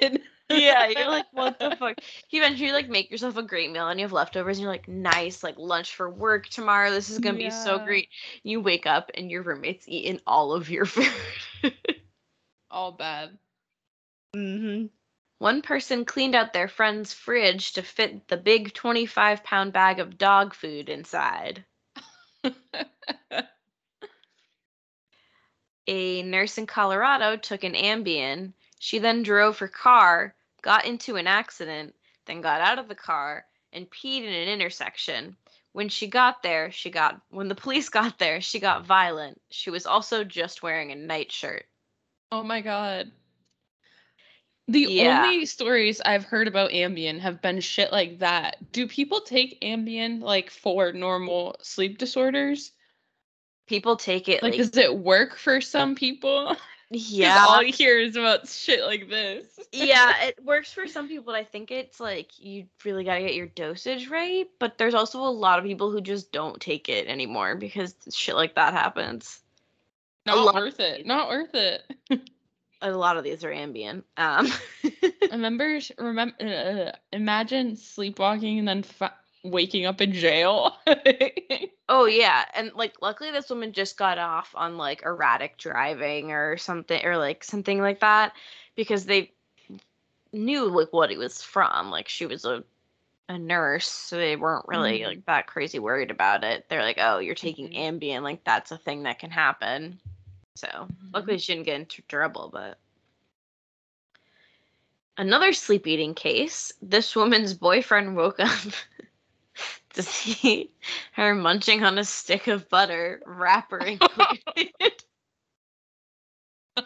did? 0.00 0.22
Yeah, 0.50 0.88
you're 0.88 1.08
like, 1.08 1.26
what 1.32 1.58
the 1.58 1.70
fuck? 1.78 1.98
You 2.30 2.40
eventually 2.42 2.72
like 2.72 2.88
make 2.88 3.10
yourself 3.10 3.36
a 3.36 3.42
great 3.42 3.70
meal 3.70 3.88
and 3.88 4.00
you 4.00 4.04
have 4.04 4.12
leftovers 4.12 4.58
and 4.58 4.62
you're 4.62 4.72
like, 4.72 4.88
nice, 4.88 5.42
like 5.42 5.58
lunch 5.58 5.94
for 5.94 6.10
work 6.10 6.48
tomorrow. 6.48 6.90
This 6.90 7.10
is 7.10 7.18
gonna 7.18 7.36
be 7.36 7.50
so 7.50 7.78
great. 7.78 8.08
You 8.42 8.60
wake 8.60 8.86
up 8.86 9.10
and 9.14 9.30
your 9.30 9.42
roommate's 9.42 9.88
eaten 9.88 10.20
all 10.26 10.52
of 10.54 10.70
your 10.70 10.86
food. 10.86 11.06
All 12.70 12.92
bad. 12.92 13.38
mm-hmm. 14.34 14.86
One 15.38 15.62
person 15.62 16.04
cleaned 16.04 16.34
out 16.34 16.52
their 16.52 16.68
friend's 16.68 17.12
fridge 17.12 17.72
to 17.74 17.82
fit 17.82 18.28
the 18.28 18.36
big 18.36 18.72
25 18.74 19.42
pound 19.44 19.72
bag 19.72 20.00
of 20.00 20.18
dog 20.18 20.54
food 20.54 20.88
inside. 20.88 21.64
A 25.88 26.22
nurse 26.22 26.58
in 26.58 26.66
Colorado 26.66 27.36
took 27.36 27.64
an 27.64 27.72
Ambien. 27.74 28.52
She 28.78 28.98
then 28.98 29.22
drove 29.22 29.58
her 29.58 29.68
car, 29.68 30.34
got 30.62 30.84
into 30.84 31.16
an 31.16 31.26
accident, 31.26 31.94
then 32.26 32.42
got 32.42 32.60
out 32.60 32.78
of 32.78 32.88
the 32.88 32.94
car 32.94 33.46
and 33.72 33.90
peed 33.90 34.22
in 34.22 34.32
an 34.32 34.48
intersection. 34.48 35.36
When 35.72 35.88
she 35.88 36.06
got 36.06 36.42
there, 36.42 36.70
she 36.70 36.90
got 36.90 37.20
when 37.30 37.48
the 37.48 37.54
police 37.54 37.88
got 38.00 38.18
there, 38.18 38.40
she 38.42 38.60
got 38.60 38.86
violent. 38.86 39.40
She 39.50 39.70
was 39.70 39.86
also 39.86 40.24
just 40.24 40.62
wearing 40.62 40.92
a 40.92 40.94
nightshirt. 40.94 41.66
oh 42.30 42.42
my 42.42 42.60
god. 42.60 43.10
The 44.68 44.90
Yeah. 44.90 45.24
only 45.24 45.46
stories 45.46 46.00
I've 46.02 46.24
heard 46.24 46.46
about 46.46 46.72
Ambien 46.72 47.18
have 47.20 47.40
been 47.40 47.60
shit 47.60 47.90
like 47.90 48.18
that. 48.18 48.70
Do 48.72 48.86
people 48.86 49.20
take 49.22 49.60
Ambien 49.62 50.20
like 50.20 50.50
for 50.50 50.92
normal 50.92 51.56
sleep 51.62 51.98
disorders? 51.98 52.72
People 53.68 53.96
take 53.96 54.28
it 54.28 54.42
Like, 54.42 54.52
like, 54.52 54.58
does 54.58 54.76
it 54.76 54.98
work 54.98 55.36
for 55.36 55.60
some 55.60 55.94
people? 55.94 56.56
yeah. 56.90 57.44
All 57.46 57.62
you 57.62 57.72
hear 57.72 57.98
is 57.98 58.16
about 58.16 58.48
shit 58.48 58.84
like 58.84 59.08
this. 59.08 59.46
yeah, 59.72 60.24
it 60.24 60.42
works 60.44 60.72
for 60.72 60.86
some 60.86 61.06
people. 61.06 61.26
but 61.26 61.34
I 61.34 61.44
think 61.44 61.70
it's 61.70 62.00
like 62.00 62.38
you 62.38 62.66
really 62.84 63.04
got 63.04 63.16
to 63.16 63.20
get 63.20 63.34
your 63.34 63.46
dosage 63.46 64.08
right. 64.08 64.46
But 64.58 64.78
there's 64.78 64.94
also 64.94 65.20
a 65.20 65.28
lot 65.28 65.58
of 65.58 65.64
people 65.64 65.90
who 65.90 66.00
just 66.00 66.32
don't 66.32 66.60
take 66.60 66.88
it 66.88 67.06
anymore 67.06 67.56
because 67.56 67.94
shit 68.12 68.34
like 68.34 68.54
that 68.54 68.72
happens. 68.72 69.40
Not 70.26 70.54
worth 70.54 70.80
it. 70.80 71.06
Not 71.06 71.28
worth 71.28 71.54
it. 71.54 71.82
A 72.80 72.92
lot 72.92 73.16
of 73.16 73.24
these 73.24 73.42
are 73.42 73.50
Ambien. 73.50 74.04
Um, 74.16 74.46
Remember, 75.32 75.80
remember, 75.98 76.34
uh, 76.40 76.92
imagine 77.12 77.74
sleepwalking 77.74 78.60
and 78.60 78.68
then 78.68 78.82
fa- 78.84 79.16
waking 79.44 79.86
up 79.86 80.00
in 80.00 80.12
jail. 80.12 80.76
oh 81.88 82.06
yeah, 82.06 82.44
and 82.54 82.72
like 82.74 82.94
luckily 83.00 83.30
this 83.30 83.50
woman 83.50 83.72
just 83.72 83.96
got 83.96 84.18
off 84.18 84.52
on 84.54 84.76
like 84.76 85.02
erratic 85.02 85.56
driving 85.58 86.32
or 86.32 86.56
something 86.56 87.04
or 87.04 87.16
like 87.16 87.44
something 87.44 87.80
like 87.80 88.00
that 88.00 88.32
because 88.76 89.04
they 89.06 89.32
knew 90.32 90.66
like 90.66 90.92
what 90.92 91.10
it 91.10 91.18
was 91.18 91.42
from. 91.42 91.90
Like 91.90 92.08
she 92.08 92.26
was 92.26 92.44
a 92.44 92.64
a 93.28 93.38
nurse, 93.38 93.86
so 93.88 94.16
they 94.16 94.36
weren't 94.36 94.66
really 94.68 95.00
Mhm. 95.00 95.06
like 95.06 95.24
that 95.26 95.46
crazy 95.46 95.78
worried 95.78 96.10
about 96.10 96.44
it. 96.44 96.68
They're 96.68 96.82
like, 96.82 96.98
"Oh, 97.00 97.18
you're 97.18 97.34
taking 97.34 97.70
Mhm. 97.70 97.76
Ambien, 97.76 98.22
like 98.22 98.44
that's 98.44 98.70
a 98.72 98.78
thing 98.78 99.02
that 99.04 99.18
can 99.18 99.30
happen." 99.30 100.00
So 100.56 100.88
luckily 101.12 101.38
she 101.38 101.54
didn't 101.54 101.66
get 101.66 101.80
into 101.80 102.02
trouble, 102.02 102.50
but 102.52 102.78
another 105.18 105.52
sleep 105.52 105.86
eating 105.86 106.14
case. 106.14 106.72
This 106.82 107.14
woman's 107.16 107.54
boyfriend 107.54 108.16
woke 108.16 108.40
up 108.40 108.72
to 109.98 110.02
see 110.04 110.70
her 111.12 111.34
munching 111.34 111.82
on 111.82 111.98
a 111.98 112.04
stick 112.04 112.46
of 112.46 112.68
butter, 112.68 113.20
wrapper 113.26 113.78
included. 113.84 115.04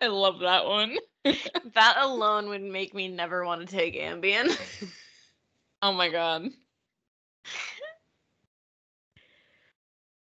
I 0.00 0.06
love 0.08 0.40
that 0.40 0.66
one. 0.66 0.96
that 1.24 1.96
alone 1.98 2.48
would 2.50 2.62
make 2.62 2.94
me 2.94 3.08
never 3.08 3.44
want 3.44 3.62
to 3.62 3.66
take 3.66 3.94
Ambien. 3.94 4.56
Oh 5.82 5.92
my 5.92 6.10
god. 6.10 6.50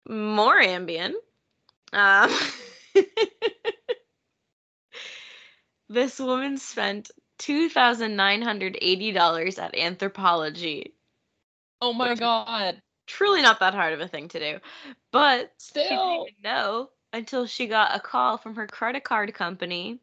More 0.09 0.59
Ambien. 0.59 1.13
Um, 1.93 2.31
this 5.89 6.19
woman 6.19 6.57
spent 6.57 7.11
two 7.37 7.69
thousand 7.69 8.15
nine 8.15 8.41
hundred 8.41 8.77
eighty 8.81 9.11
dollars 9.11 9.59
at 9.59 9.75
Anthropologie. 9.75 10.91
Oh 11.83 11.91
my 11.91 12.15
god. 12.15 12.81
Truly 13.07 13.41
not 13.41 13.59
that 13.59 13.73
hard 13.73 13.91
of 13.91 13.99
a 13.99 14.07
thing 14.07 14.29
to 14.29 14.39
do, 14.39 14.59
but 15.11 15.51
she 15.59 15.73
didn't 15.73 15.97
Still. 15.97 16.27
even 16.29 16.41
know 16.41 16.89
until 17.11 17.45
she 17.45 17.67
got 17.67 17.93
a 17.93 17.99
call 17.99 18.37
from 18.37 18.55
her 18.55 18.67
credit 18.67 19.03
card 19.03 19.33
company 19.33 19.99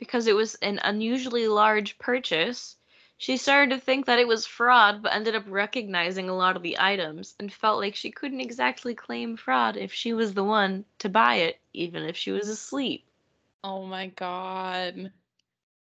because 0.00 0.26
it 0.26 0.34
was 0.34 0.56
an 0.56 0.80
unusually 0.82 1.46
large 1.46 1.96
purchase. 1.98 2.74
She 3.16 3.36
started 3.36 3.76
to 3.76 3.80
think 3.80 4.06
that 4.06 4.18
it 4.18 4.26
was 4.26 4.44
fraud, 4.44 5.04
but 5.04 5.14
ended 5.14 5.36
up 5.36 5.44
recognizing 5.46 6.28
a 6.28 6.36
lot 6.36 6.56
of 6.56 6.62
the 6.62 6.80
items 6.80 7.36
and 7.38 7.52
felt 7.52 7.78
like 7.78 7.94
she 7.94 8.10
couldn't 8.10 8.40
exactly 8.40 8.96
claim 8.96 9.36
fraud 9.36 9.76
if 9.76 9.92
she 9.92 10.14
was 10.14 10.34
the 10.34 10.42
one 10.42 10.84
to 10.98 11.08
buy 11.08 11.36
it, 11.36 11.60
even 11.72 12.02
if 12.02 12.16
she 12.16 12.32
was 12.32 12.48
asleep. 12.48 13.04
Oh 13.62 13.86
my 13.86 14.08
god. 14.08 15.12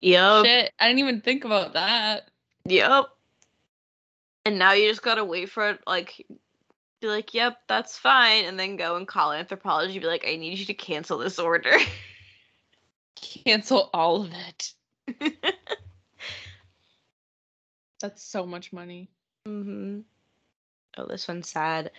Yup. 0.02 0.48
Shit. 0.48 0.74
I 0.80 0.88
didn't 0.88 1.00
even 1.00 1.22
think 1.22 1.46
about 1.46 1.74
that. 1.74 2.32
Yep. 2.66 3.06
And 4.46 4.58
now 4.58 4.74
you 4.74 4.90
just 4.90 5.04
gotta 5.04 5.24
wait 5.24 5.50
for 5.50 5.70
it, 5.70 5.80
like, 5.86 6.26
be 7.02 7.08
like, 7.08 7.34
yep, 7.34 7.58
that's 7.68 7.98
fine, 7.98 8.46
and 8.46 8.60
then 8.60 8.76
go 8.76 8.96
and 8.96 9.08
call 9.08 9.32
Anthropologie, 9.32 10.00
be 10.00 10.08
like, 10.08 10.26
I 10.28 10.36
need 10.36 10.58
you 10.58 10.66
to 10.66 10.74
cancel 10.74 11.18
this 11.18 11.40
order. 11.40 11.76
Cancel 13.16 13.90
all 13.94 14.24
of 14.24 14.32
it. 14.34 14.74
That's 18.00 18.24
so 18.24 18.46
much 18.46 18.74
money. 18.74 19.10
Mm-hmm. 19.48 20.00
Oh, 20.98 21.06
this 21.06 21.28
one's 21.28 21.50
sad. 21.50 21.92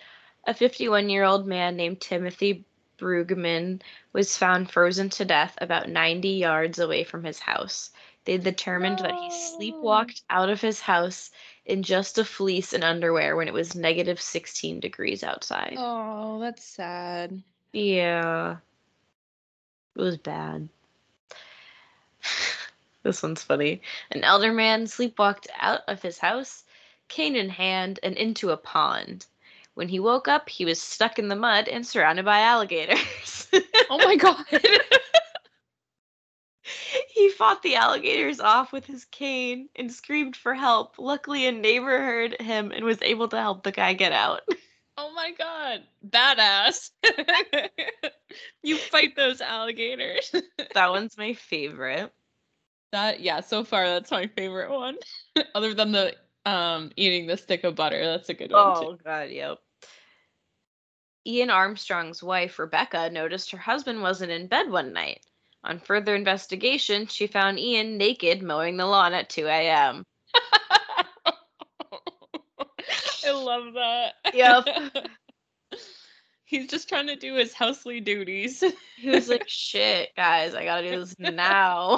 A 0.45 0.53
51 0.53 1.09
year 1.09 1.23
old 1.23 1.47
man 1.47 1.77
named 1.77 2.01
Timothy 2.01 2.65
Brueggeman 2.97 3.81
was 4.11 4.37
found 4.37 4.69
frozen 4.69 5.09
to 5.11 5.25
death 5.25 5.57
about 5.61 5.89
90 5.89 6.27
yards 6.29 6.79
away 6.79 7.03
from 7.03 7.23
his 7.23 7.39
house. 7.39 7.91
They 8.25 8.37
determined 8.37 8.99
that 8.99 9.15
he 9.15 9.29
sleepwalked 9.29 10.21
out 10.29 10.49
of 10.49 10.61
his 10.61 10.79
house 10.79 11.31
in 11.65 11.83
just 11.83 12.17
a 12.17 12.25
fleece 12.25 12.73
and 12.73 12.83
underwear 12.83 13.35
when 13.35 13.47
it 13.47 13.53
was 13.53 13.75
negative 13.75 14.21
16 14.21 14.79
degrees 14.79 15.23
outside. 15.23 15.75
Oh, 15.77 16.39
that's 16.39 16.63
sad. 16.63 17.41
Yeah. 17.71 18.57
It 19.95 20.01
was 20.01 20.17
bad. 20.17 20.69
this 23.03 23.23
one's 23.23 23.43
funny. 23.43 23.81
An 24.11 24.23
elder 24.23 24.51
man 24.51 24.85
sleepwalked 24.85 25.47
out 25.59 25.81
of 25.87 26.01
his 26.01 26.17
house, 26.17 26.63
cane 27.07 27.35
in 27.35 27.49
hand, 27.49 27.99
and 28.03 28.15
into 28.17 28.51
a 28.51 28.57
pond. 28.57 29.25
When 29.75 29.87
he 29.87 29.99
woke 29.99 30.27
up, 30.27 30.49
he 30.49 30.65
was 30.65 30.81
stuck 30.81 31.17
in 31.17 31.29
the 31.29 31.35
mud 31.35 31.67
and 31.67 31.85
surrounded 31.85 32.25
by 32.25 32.39
alligators. 32.39 33.47
Oh 33.89 33.97
my 33.97 34.15
god. 34.15 34.45
he 37.13 37.29
fought 37.29 37.61
the 37.61 37.75
alligators 37.75 38.39
off 38.39 38.71
with 38.71 38.85
his 38.87 39.05
cane 39.05 39.69
and 39.75 39.91
screamed 39.91 40.35
for 40.35 40.55
help. 40.55 40.97
Luckily, 40.97 41.45
a 41.45 41.51
neighbor 41.51 41.99
heard 41.99 42.41
him 42.41 42.71
and 42.71 42.83
was 42.83 43.01
able 43.03 43.27
to 43.27 43.39
help 43.39 43.63
the 43.63 43.71
guy 43.71 43.93
get 43.93 44.11
out. 44.11 44.41
oh 44.97 45.13
my 45.13 45.31
god. 45.37 45.83
Badass. 46.07 46.89
you 48.63 48.77
fight 48.77 49.15
those 49.15 49.41
alligators. 49.41 50.33
that 50.73 50.89
one's 50.89 51.15
my 51.15 51.33
favorite. 51.33 52.11
that 52.91 53.19
yeah, 53.19 53.41
so 53.41 53.63
far 53.63 53.87
that's 53.87 54.09
my 54.09 54.25
favorite 54.25 54.71
one. 54.71 54.97
Other 55.55 55.75
than 55.75 55.91
the 55.91 56.15
um 56.47 56.91
eating 56.95 57.27
the 57.27 57.37
stick 57.37 57.63
of 57.63 57.75
butter, 57.75 58.03
that's 58.03 58.29
a 58.29 58.33
good 58.33 58.51
one 58.51 58.75
Oh 58.75 58.81
too. 58.81 58.87
Oh 58.87 58.97
god, 59.03 59.29
yep. 59.29 59.59
Ian 61.27 61.51
Armstrong's 61.51 62.23
wife, 62.23 62.57
Rebecca, 62.57 63.11
noticed 63.11 63.51
her 63.51 63.57
husband 63.59 64.01
wasn't 64.01 64.31
in 64.31 64.47
bed 64.47 64.71
one 64.71 64.93
night. 64.93 65.21
On 65.65 65.79
further 65.79 66.13
investigation, 66.13 67.07
she 67.07 67.27
found 67.27 67.57
Ian 67.57 67.97
naked 67.97 68.43
mowing 68.43 68.75
the 68.75 68.85
lawn 68.85 69.13
at 69.13 69.29
2 69.29 69.45
a.m. 69.47 70.05
I 73.25 73.31
love 73.31 73.73
that. 73.73 74.13
Yep. 74.33 74.67
He's 76.45 76.67
just 76.67 76.89
trying 76.89 77.07
to 77.07 77.15
do 77.15 77.35
his 77.35 77.53
housely 77.53 78.03
duties. 78.03 78.63
He 78.97 79.09
was 79.09 79.27
like, 79.29 79.47
shit, 79.47 80.09
guys, 80.15 80.53
I 80.53 80.65
gotta 80.65 80.91
do 80.91 80.99
this 80.99 81.15
now. 81.17 81.97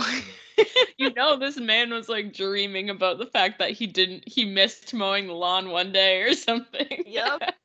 you 0.97 1.13
know, 1.13 1.37
this 1.37 1.57
man 1.57 1.91
was 1.91 2.07
like 2.07 2.33
dreaming 2.33 2.89
about 2.89 3.17
the 3.17 3.25
fact 3.25 3.59
that 3.59 3.71
he 3.71 3.85
didn't, 3.87 4.23
he 4.27 4.45
missed 4.45 4.93
mowing 4.93 5.27
the 5.27 5.33
lawn 5.33 5.71
one 5.71 5.91
day 5.91 6.21
or 6.21 6.33
something. 6.33 7.03
Yep. 7.05 7.55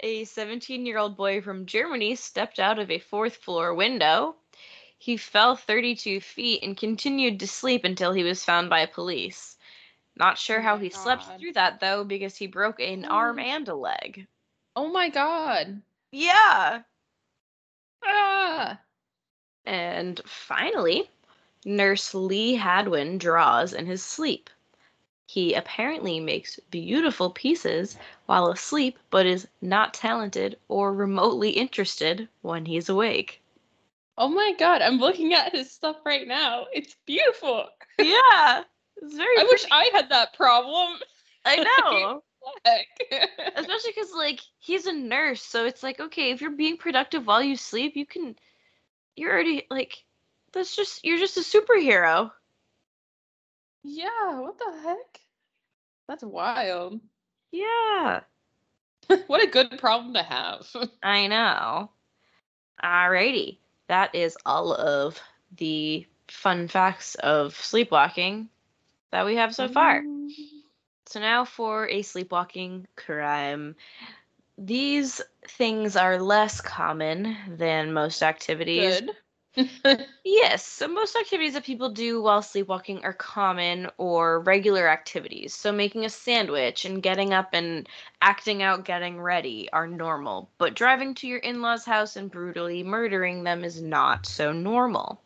A 0.00 0.24
17 0.24 0.84
year 0.86 0.98
old 0.98 1.16
boy 1.16 1.40
from 1.40 1.66
Germany 1.66 2.14
stepped 2.14 2.58
out 2.58 2.78
of 2.78 2.90
a 2.90 2.98
fourth 2.98 3.36
floor 3.36 3.74
window. 3.74 4.36
He 4.98 5.16
fell 5.16 5.56
32 5.56 6.20
feet 6.20 6.62
and 6.62 6.76
continued 6.76 7.40
to 7.40 7.46
sleep 7.46 7.84
until 7.84 8.12
he 8.12 8.22
was 8.22 8.44
found 8.44 8.70
by 8.70 8.86
police. 8.86 9.56
Not 10.16 10.38
sure 10.38 10.58
Oh 10.58 10.62
how 10.62 10.78
he 10.78 10.90
slept 10.90 11.24
through 11.38 11.52
that 11.52 11.80
though, 11.80 12.04
because 12.04 12.36
he 12.36 12.46
broke 12.46 12.80
an 12.80 13.04
arm 13.04 13.38
and 13.38 13.68
a 13.68 13.74
leg. 13.74 14.26
oh 14.74 14.88
my 14.88 15.08
god. 15.08 15.82
Yeah. 16.10 16.82
Ah. 18.02 18.80
And 19.64 20.20
finally, 20.24 21.10
Nurse 21.64 22.14
Lee 22.14 22.54
Hadwin 22.54 23.18
draws 23.18 23.72
in 23.72 23.86
his 23.86 24.02
sleep. 24.02 24.48
He 25.28 25.54
apparently 25.54 26.20
makes 26.20 26.60
beautiful 26.70 27.30
pieces 27.30 27.98
while 28.26 28.48
asleep, 28.48 28.96
but 29.10 29.26
is 29.26 29.48
not 29.60 29.92
talented 29.92 30.56
or 30.68 30.94
remotely 30.94 31.50
interested 31.50 32.28
when 32.42 32.64
he's 32.64 32.88
awake. 32.88 33.42
Oh 34.16 34.28
my 34.28 34.54
god, 34.58 34.82
I'm 34.82 34.98
looking 34.98 35.34
at 35.34 35.52
his 35.52 35.70
stuff 35.70 35.96
right 36.06 36.26
now. 36.26 36.66
It's 36.72 36.96
beautiful. 37.06 37.68
Yeah, 37.98 38.62
it's 38.96 39.14
very. 39.14 39.38
I 39.38 39.44
wish. 39.44 39.66
I 39.70 39.90
had 39.92 40.08
that 40.10 40.32
problem. 40.34 41.00
I 41.44 41.56
know, 41.90 42.22
especially 43.56 43.92
because 43.94 44.12
like 44.12 44.40
he's 44.58 44.86
a 44.86 44.92
nurse, 44.92 45.42
so 45.42 45.66
it's 45.66 45.82
like 45.82 46.00
okay, 46.00 46.30
if 46.30 46.40
you're 46.40 46.50
being 46.50 46.76
productive 46.76 47.26
while 47.26 47.42
you 47.42 47.56
sleep, 47.56 47.96
you 47.96 48.06
can. 48.06 48.36
You're 49.16 49.32
already 49.32 49.66
like, 49.70 50.04
that's 50.52 50.76
just 50.76 51.04
you're 51.04 51.18
just 51.18 51.36
a 51.36 51.40
superhero. 51.40 52.30
Yeah, 53.86 54.40
what 54.40 54.58
the 54.58 54.78
heck? 54.82 55.20
That's 56.08 56.24
wild. 56.24 57.00
Yeah. 57.52 58.20
what 59.26 59.42
a 59.42 59.46
good 59.46 59.78
problem 59.78 60.14
to 60.14 60.22
have. 60.22 60.66
I 61.02 61.26
know. 61.26 61.90
Alrighty. 62.82 63.58
That 63.88 64.14
is 64.14 64.36
all 64.44 64.74
of 64.74 65.20
the 65.56 66.06
fun 66.28 66.68
facts 66.68 67.14
of 67.16 67.54
sleepwalking 67.54 68.48
that 69.12 69.24
we 69.26 69.36
have 69.36 69.54
so 69.54 69.68
far. 69.68 70.02
Mm. 70.02 70.28
So 71.06 71.20
now 71.20 71.44
for 71.44 71.88
a 71.88 72.02
sleepwalking 72.02 72.86
crime. 72.96 73.76
These 74.58 75.20
things 75.48 75.96
are 75.96 76.18
less 76.20 76.60
common 76.60 77.36
than 77.48 77.92
most 77.92 78.22
activities. 78.22 79.00
Good. 79.00 79.10
Yes, 80.24 80.66
so 80.66 80.88
most 80.88 81.14
activities 81.16 81.54
that 81.54 81.64
people 81.64 81.88
do 81.90 82.20
while 82.22 82.42
sleepwalking 82.42 83.02
are 83.04 83.12
common 83.12 83.88
or 83.96 84.40
regular 84.40 84.88
activities. 84.88 85.54
So 85.54 85.72
making 85.72 86.04
a 86.04 86.10
sandwich 86.10 86.84
and 86.84 87.02
getting 87.02 87.32
up 87.32 87.50
and 87.52 87.88
acting 88.22 88.62
out 88.62 88.84
getting 88.84 89.20
ready 89.20 89.68
are 89.72 89.86
normal, 89.86 90.50
but 90.58 90.74
driving 90.74 91.14
to 91.16 91.26
your 91.26 91.38
in-laws' 91.38 91.84
house 91.84 92.16
and 92.16 92.30
brutally 92.30 92.82
murdering 92.82 93.44
them 93.44 93.64
is 93.64 93.80
not 93.82 94.26
so 94.26 94.52
normal. 94.52 95.22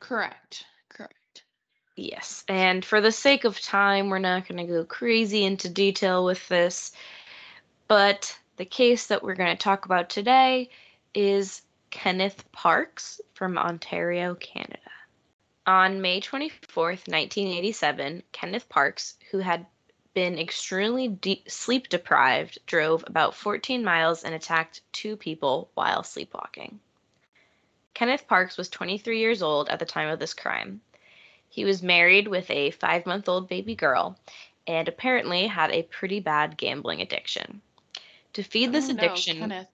Correct. 0.00 0.64
Correct. 0.88 1.44
Yes, 1.96 2.44
and 2.48 2.84
for 2.84 3.00
the 3.00 3.12
sake 3.12 3.44
of 3.44 3.60
time, 3.60 4.08
we're 4.10 4.18
not 4.18 4.48
going 4.48 4.58
to 4.58 4.72
go 4.72 4.84
crazy 4.84 5.44
into 5.44 5.68
detail 5.68 6.24
with 6.24 6.46
this, 6.48 6.92
but 7.88 8.38
the 8.56 8.64
case 8.66 9.06
that 9.08 9.22
we're 9.22 9.34
going 9.36 9.56
to 9.56 9.62
talk 9.62 9.84
about 9.86 10.10
today 10.10 10.70
is 11.14 11.62
Kenneth 11.96 12.52
Parks 12.52 13.22
from 13.32 13.56
Ontario, 13.56 14.34
Canada. 14.34 14.78
On 15.66 16.02
May 16.02 16.20
24, 16.20 16.88
1987, 16.88 18.22
Kenneth 18.32 18.68
Parks, 18.68 19.14
who 19.30 19.38
had 19.38 19.64
been 20.12 20.38
extremely 20.38 21.08
de- 21.08 21.42
sleep 21.48 21.88
deprived, 21.88 22.58
drove 22.66 23.02
about 23.06 23.34
14 23.34 23.82
miles 23.82 24.24
and 24.24 24.34
attacked 24.34 24.82
two 24.92 25.16
people 25.16 25.70
while 25.72 26.02
sleepwalking. 26.02 26.78
Kenneth 27.94 28.28
Parks 28.28 28.58
was 28.58 28.68
23 28.68 29.18
years 29.18 29.40
old 29.40 29.70
at 29.70 29.78
the 29.78 29.86
time 29.86 30.10
of 30.10 30.18
this 30.18 30.34
crime. 30.34 30.82
He 31.48 31.64
was 31.64 31.82
married 31.82 32.28
with 32.28 32.50
a 32.50 32.72
five 32.72 33.06
month 33.06 33.26
old 33.26 33.48
baby 33.48 33.74
girl 33.74 34.18
and 34.66 34.86
apparently 34.86 35.46
had 35.46 35.70
a 35.72 35.84
pretty 35.84 36.20
bad 36.20 36.58
gambling 36.58 37.00
addiction. 37.00 37.62
To 38.34 38.42
feed 38.42 38.68
oh, 38.68 38.72
this 38.72 38.90
Oh, 38.90 38.92
addiction. 38.92 39.66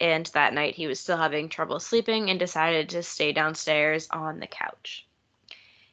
and 0.01 0.27
that 0.27 0.55
night 0.55 0.75
he 0.75 0.87
was 0.87 1.01
still 1.01 1.17
having 1.17 1.49
trouble 1.49 1.81
sleeping 1.81 2.31
and 2.31 2.39
decided 2.39 2.89
to 2.91 3.03
stay 3.03 3.33
downstairs 3.33 4.09
on 4.11 4.41
the 4.41 4.47
couch. 4.47 5.07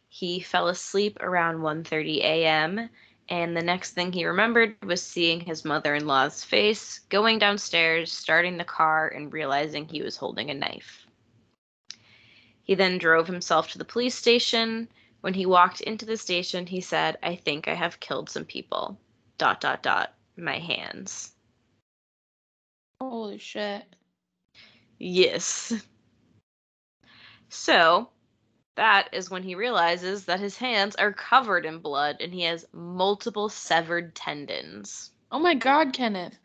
He 0.10 0.40
fell 0.40 0.68
asleep 0.68 1.18
around 1.22 1.58
1:30 1.58 2.18
a.m. 2.20 2.90
and 3.30 3.56
the 3.56 3.62
next 3.62 3.92
thing 3.92 4.12
he 4.12 4.26
remembered 4.26 4.76
was 4.86 5.02
seeing 5.02 5.40
his 5.40 5.66
mother-in-law's 5.66 6.44
face, 6.44 7.00
going 7.10 7.40
downstairs, 7.40 8.12
starting 8.12 8.58
the 8.58 8.64
car 8.64 9.08
and 9.10 9.34
realizing 9.34 9.88
he 9.88 10.02
was 10.02 10.18
holding 10.18 10.50
a 10.50 10.54
knife. 10.54 11.06
He 12.64 12.76
then 12.76 12.98
drove 12.98 13.28
himself 13.28 13.72
to 13.72 13.78
the 13.78 13.86
police 13.86 14.16
station. 14.16 14.90
When 15.22 15.34
he 15.34 15.46
walked 15.46 15.82
into 15.82 16.06
the 16.06 16.18
station, 16.18 16.68
he 16.68 16.82
said, 16.82 17.18
"I 17.24 17.36
think 17.36 17.68
I 17.68 17.74
have 17.74 18.00
killed 18.00 18.30
some 18.30 18.46
people." 18.46 19.00
dot 19.38 19.62
dot 19.62 19.84
dot 19.84 20.14
my 20.36 20.60
hands. 20.60 21.34
Holy 23.00 23.38
shit. 23.38 23.84
Yes. 25.00 25.74
So, 27.50 28.10
that 28.78 29.10
is 29.12 29.30
when 29.30 29.44
he 29.44 29.56
realizes 29.56 30.26
that 30.26 30.40
his 30.40 30.58
hands 30.58 30.96
are 30.96 31.12
covered 31.12 31.66
in 31.66 31.80
blood 31.80 32.18
and 32.22 32.34
he 32.34 32.44
has 32.44 32.66
multiple 32.72 33.50
severed 33.50 34.16
tendons. 34.16 35.12
Oh 35.32 35.40
my 35.40 35.56
god, 35.56 35.94
Kenneth. 35.94 36.38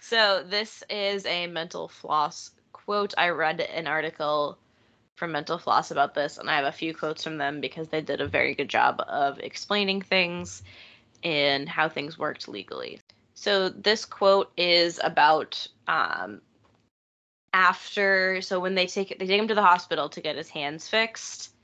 So, 0.00 0.42
this 0.42 0.82
is 0.90 1.24
a 1.26 1.46
mental 1.46 1.88
floss 1.88 2.50
quote. 2.72 3.14
I 3.16 3.30
read 3.30 3.60
an 3.60 3.86
article 3.86 4.58
from 5.16 5.32
Mental 5.32 5.58
Floss 5.58 5.90
about 5.90 6.14
this, 6.14 6.38
and 6.38 6.48
I 6.48 6.56
have 6.56 6.64
a 6.64 6.72
few 6.72 6.94
quotes 6.94 7.24
from 7.24 7.38
them 7.38 7.60
because 7.60 7.88
they 7.88 8.00
did 8.00 8.20
a 8.20 8.26
very 8.28 8.54
good 8.54 8.68
job 8.68 9.02
of 9.08 9.38
explaining 9.40 10.02
things 10.02 10.62
and 11.24 11.68
how 11.68 11.88
things 11.88 12.18
worked 12.18 12.48
legally. 12.48 13.00
So, 13.34 13.68
this 13.68 14.04
quote 14.04 14.50
is 14.56 15.00
about 15.02 15.66
um, 15.86 16.40
after, 17.52 18.40
so 18.42 18.60
when 18.60 18.74
they 18.74 18.86
take 18.86 19.18
they 19.18 19.26
take 19.26 19.40
him 19.40 19.48
to 19.48 19.54
the 19.54 19.62
hospital 19.62 20.08
to 20.10 20.20
get 20.20 20.36
his 20.36 20.48
hands 20.48 20.88
fixed, 20.88 21.54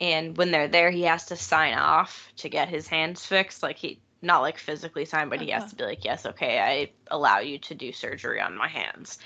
and 0.00 0.36
when 0.36 0.50
they're 0.50 0.68
there, 0.68 0.90
he 0.90 1.02
has 1.02 1.26
to 1.26 1.36
sign 1.36 1.74
off 1.74 2.32
to 2.38 2.48
get 2.48 2.68
his 2.68 2.88
hands 2.88 3.24
fixed. 3.24 3.62
Like 3.62 3.78
he 3.78 4.00
not 4.22 4.40
like 4.42 4.58
physically 4.58 5.04
sign, 5.04 5.28
but 5.28 5.40
he 5.40 5.50
has 5.50 5.64
Uh-huh. 5.64 5.70
to 5.70 5.76
be 5.76 5.84
like, 5.84 6.04
yes, 6.04 6.26
okay, 6.26 6.60
I 6.60 6.90
allow 7.10 7.38
you 7.40 7.58
to 7.58 7.74
do 7.74 7.92
surgery 7.92 8.40
on 8.40 8.56
my 8.56 8.68
hands. 8.68 9.18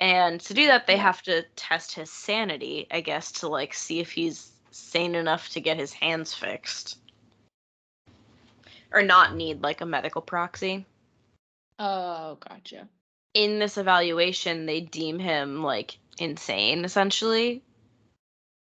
And 0.00 0.40
to 0.42 0.54
do 0.54 0.66
that, 0.66 0.86
they 0.86 0.96
have 0.96 1.22
to 1.22 1.42
test 1.56 1.94
his 1.94 2.10
sanity, 2.10 2.86
I 2.90 3.00
guess, 3.00 3.32
to 3.40 3.48
like 3.48 3.74
see 3.74 4.00
if 4.00 4.12
he's 4.12 4.52
sane 4.70 5.14
enough 5.14 5.50
to 5.50 5.60
get 5.60 5.76
his 5.76 5.92
hands 5.92 6.34
fixed. 6.34 6.98
Or 8.92 9.02
not 9.02 9.34
need 9.34 9.62
like 9.62 9.80
a 9.80 9.86
medical 9.86 10.22
proxy. 10.22 10.86
Oh, 11.78 12.36
gotcha. 12.48 12.88
In 13.34 13.58
this 13.58 13.78
evaluation, 13.78 14.66
they 14.66 14.80
deem 14.80 15.18
him 15.18 15.62
like 15.62 15.98
insane 16.18 16.84
essentially 16.84 17.62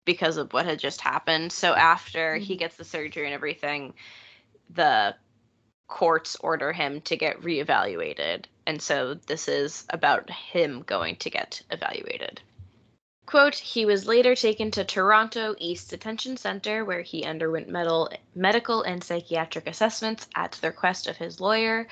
because 0.04 0.37
of 0.38 0.52
what 0.52 0.66
had 0.66 0.78
just 0.78 1.00
happened. 1.00 1.52
So 1.52 1.74
after 1.74 2.37
he 2.37 2.54
Mhm. 2.54 2.58
gets 2.58 2.76
the 2.76 2.84
surgery 2.84 3.26
and 3.26 3.34
everything, 3.34 3.94
the 4.70 5.14
courts 5.87 6.37
order 6.40 6.72
him 6.72 7.00
to 7.02 7.16
get 7.16 7.40
reevaluated. 7.42 8.46
And 8.66 8.80
so 8.80 9.14
this 9.14 9.48
is 9.48 9.87
about 9.90 10.30
him 10.30 10.82
going 10.82 11.16
to 11.16 11.30
get 11.30 11.62
evaluated. 11.70 12.40
Quote, 13.29 13.57
he 13.57 13.85
was 13.85 14.07
later 14.07 14.35
taken 14.35 14.71
to 14.71 14.87
Toronto 14.87 15.55
East 15.59 15.91
Detention 15.91 16.38
Center 16.38 16.83
where 16.83 17.03
he 17.03 17.27
underwent 17.27 17.69
medal, 17.69 18.11
medical 18.35 18.81
and 18.81 19.05
psychiatric 19.05 19.67
assessments 19.67 20.27
at 20.35 20.53
the 20.53 20.69
request 20.69 21.07
of 21.07 21.19
his 21.19 21.38
lawyer. 21.38 21.87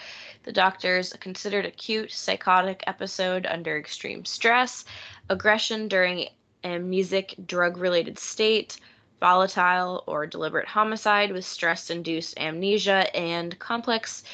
The 0.44 0.52
doctors 0.52 1.12
considered 1.20 1.66
acute 1.66 2.10
psychotic 2.10 2.82
episode 2.86 3.44
under 3.44 3.76
extreme 3.76 4.24
stress, 4.24 4.86
aggression 5.28 5.88
during 5.88 6.30
amnesic 6.64 7.46
drug 7.46 7.76
related 7.76 8.18
state, 8.18 8.80
volatile 9.20 10.04
or 10.06 10.26
deliberate 10.26 10.68
homicide 10.68 11.32
with 11.32 11.44
stress 11.44 11.90
induced 11.90 12.38
amnesia, 12.38 13.14
and 13.14 13.58
complex 13.58 14.24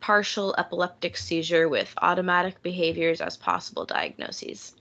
partial 0.00 0.52
epileptic 0.58 1.16
seizure 1.16 1.68
with 1.68 1.94
automatic 1.98 2.60
behaviors 2.60 3.20
as 3.20 3.36
possible 3.36 3.84
diagnoses. 3.84 4.74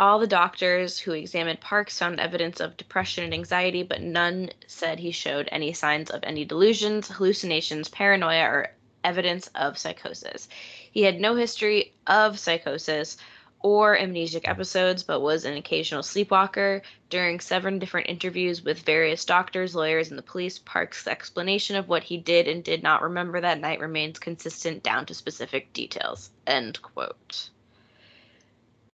All 0.00 0.18
the 0.18 0.26
doctors 0.26 0.98
who 0.98 1.12
examined 1.12 1.60
Parks 1.60 1.98
found 1.98 2.20
evidence 2.20 2.58
of 2.58 2.78
depression 2.78 3.22
and 3.22 3.34
anxiety, 3.34 3.82
but 3.82 4.00
none 4.00 4.48
said 4.66 4.98
he 4.98 5.10
showed 5.10 5.46
any 5.52 5.74
signs 5.74 6.08
of 6.08 6.24
any 6.24 6.46
delusions, 6.46 7.08
hallucinations, 7.08 7.90
paranoia, 7.90 8.44
or 8.44 8.72
evidence 9.04 9.50
of 9.54 9.76
psychosis. 9.76 10.48
He 10.90 11.02
had 11.02 11.20
no 11.20 11.34
history 11.34 11.92
of 12.06 12.38
psychosis 12.38 13.18
or 13.60 13.94
amnesic 13.94 14.48
episodes, 14.48 15.02
but 15.02 15.20
was 15.20 15.44
an 15.44 15.58
occasional 15.58 16.02
sleepwalker. 16.02 16.80
During 17.10 17.38
seven 17.38 17.78
different 17.78 18.08
interviews 18.08 18.64
with 18.64 18.80
various 18.80 19.26
doctors, 19.26 19.74
lawyers, 19.74 20.08
and 20.08 20.16
the 20.16 20.22
police, 20.22 20.58
Parks' 20.60 21.06
explanation 21.06 21.76
of 21.76 21.88
what 21.88 22.04
he 22.04 22.16
did 22.16 22.48
and 22.48 22.64
did 22.64 22.82
not 22.82 23.02
remember 23.02 23.38
that 23.42 23.60
night 23.60 23.80
remains 23.80 24.18
consistent 24.18 24.82
down 24.82 25.04
to 25.04 25.12
specific 25.12 25.74
details. 25.74 26.30
End 26.46 26.80
quote. 26.80 27.50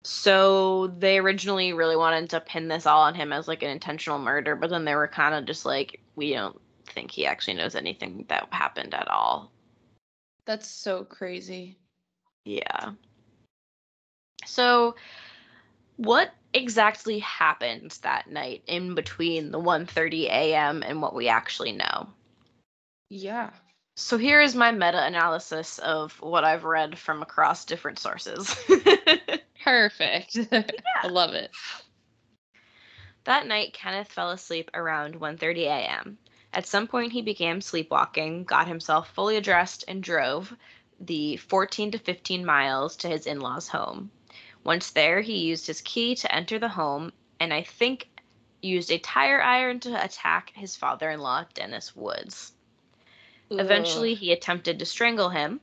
So 0.04 0.88
they 0.98 1.18
originally 1.18 1.72
really 1.72 1.96
wanted 1.96 2.30
to 2.30 2.40
pin 2.40 2.68
this 2.68 2.86
all 2.86 3.02
on 3.02 3.14
him 3.14 3.32
as 3.32 3.46
like 3.46 3.62
an 3.62 3.70
intentional 3.70 4.18
murder, 4.18 4.56
but 4.56 4.70
then 4.70 4.84
they 4.84 4.96
were 4.96 5.08
kind 5.08 5.34
of 5.34 5.44
just 5.44 5.64
like, 5.64 6.00
we 6.16 6.32
don't 6.32 6.60
think 6.86 7.10
he 7.10 7.26
actually 7.26 7.54
knows 7.54 7.74
anything 7.76 8.24
that 8.28 8.48
happened 8.50 8.94
at 8.94 9.08
all. 9.08 9.52
That's 10.44 10.68
so 10.68 11.04
crazy. 11.04 11.78
Yeah. 12.44 12.92
So 14.44 14.96
what 15.96 16.32
exactly 16.52 17.20
happened 17.20 17.96
that 18.02 18.28
night 18.28 18.62
in 18.66 18.94
between 18.96 19.52
the 19.52 19.60
1:30 19.60 20.24
a.m. 20.24 20.82
and 20.82 21.00
what 21.00 21.14
we 21.14 21.28
actually 21.28 21.72
know? 21.72 22.08
Yeah. 23.08 23.50
So 23.96 24.18
here 24.18 24.40
is 24.40 24.54
my 24.54 24.72
meta-analysis 24.72 25.78
of 25.78 26.20
what 26.20 26.44
I've 26.44 26.64
read 26.64 26.98
from 26.98 27.22
across 27.22 27.64
different 27.64 27.98
sources. 27.98 28.56
Perfect. 29.62 30.38
I 30.52 31.06
love 31.08 31.34
it. 31.34 31.50
That 33.24 33.46
night, 33.46 33.72
Kenneth 33.72 34.10
fell 34.10 34.30
asleep 34.30 34.70
around 34.74 35.20
1:30 35.20 35.66
a.m. 35.66 36.18
At 36.52 36.66
some 36.66 36.88
point, 36.88 37.12
he 37.12 37.22
began 37.22 37.60
sleepwalking, 37.60 38.44
got 38.44 38.66
himself 38.66 39.10
fully 39.14 39.40
dressed, 39.40 39.84
and 39.86 40.02
drove 40.02 40.54
the 40.98 41.36
14 41.36 41.92
to 41.92 41.98
15 41.98 42.44
miles 42.44 42.96
to 42.96 43.08
his 43.08 43.26
in-laws' 43.26 43.68
home. 43.68 44.10
Once 44.64 44.90
there, 44.90 45.20
he 45.20 45.38
used 45.38 45.66
his 45.66 45.80
key 45.80 46.14
to 46.16 46.34
enter 46.34 46.58
the 46.58 46.68
home, 46.68 47.12
and 47.40 47.54
I 47.54 47.62
think 47.62 48.08
used 48.60 48.90
a 48.90 48.98
tire 48.98 49.40
iron 49.40 49.80
to 49.80 50.04
attack 50.04 50.52
his 50.54 50.76
father-in-law, 50.76 51.46
Dennis 51.54 51.94
Woods. 51.96 52.52
Eventually, 53.50 54.14
he 54.14 54.32
attempted 54.32 54.78
to 54.78 54.86
strangle 54.86 55.28
him. 55.28 55.60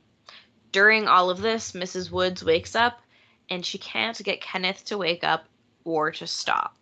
During 0.72 1.08
all 1.08 1.30
of 1.30 1.42
this, 1.42 1.72
Mrs. 1.72 2.12
Woods 2.12 2.44
wakes 2.44 2.76
up 2.76 3.02
and 3.50 3.66
she 3.66 3.78
can't 3.78 4.24
get 4.24 4.42
Kenneth 4.42 4.86
to 4.86 4.98
wake 4.98 5.24
up 5.24 5.46
or 5.84 6.12
to 6.12 6.28
stop. 6.28 6.78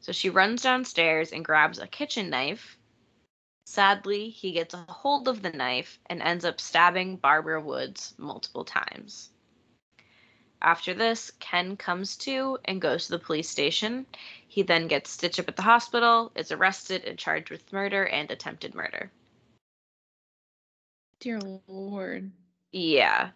So 0.00 0.12
she 0.12 0.30
runs 0.30 0.62
downstairs 0.62 1.32
and 1.32 1.44
grabs 1.44 1.78
a 1.78 1.86
kitchen 1.86 2.30
knife. 2.30 2.78
Sadly, 3.66 4.30
he 4.30 4.52
gets 4.52 4.74
a 4.74 4.78
hold 4.88 5.28
of 5.28 5.42
the 5.42 5.50
knife 5.50 5.98
and 6.06 6.22
ends 6.22 6.44
up 6.44 6.60
stabbing 6.60 7.16
Barbara 7.16 7.60
Woods 7.60 8.14
multiple 8.16 8.64
times. 8.64 9.30
After 10.60 10.92
this, 10.92 11.30
Ken 11.38 11.76
comes 11.76 12.16
to 12.18 12.58
and 12.64 12.80
goes 12.80 13.06
to 13.06 13.12
the 13.12 13.18
police 13.18 13.48
station. 13.48 14.06
He 14.48 14.62
then 14.62 14.88
gets 14.88 15.10
stitched 15.10 15.38
up 15.38 15.48
at 15.48 15.56
the 15.56 15.62
hospital, 15.62 16.32
is 16.34 16.50
arrested 16.50 17.04
and 17.04 17.18
charged 17.18 17.50
with 17.50 17.72
murder 17.72 18.06
and 18.06 18.30
attempted 18.30 18.74
murder. 18.74 19.10
Dear 21.20 21.40
Lord. 21.66 22.30
Yeah. 22.72 23.30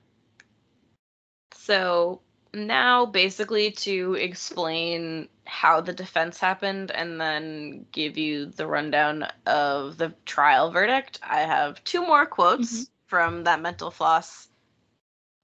So 1.55 2.21
now, 2.55 3.07
basically, 3.07 3.71
to 3.73 4.15
explain 4.15 5.29
how 5.47 5.81
the 5.81 5.93
defense 5.93 6.39
happened 6.39 6.91
and 6.91 7.21
then 7.21 7.87
give 7.93 8.19
you 8.19 8.47
the 8.47 8.67
rundown 8.67 9.27
of 9.47 9.97
the 9.99 10.15
trial 10.27 10.71
verdict, 10.71 11.19
I 11.23 11.41
have 11.41 11.83
two 11.85 12.07
more 12.07 12.27
quotes 12.27 12.85
Mhm. 12.85 12.89
from 13.07 13.45
that 13.45 13.61
Mental 13.61 13.91
Floss 13.91 14.49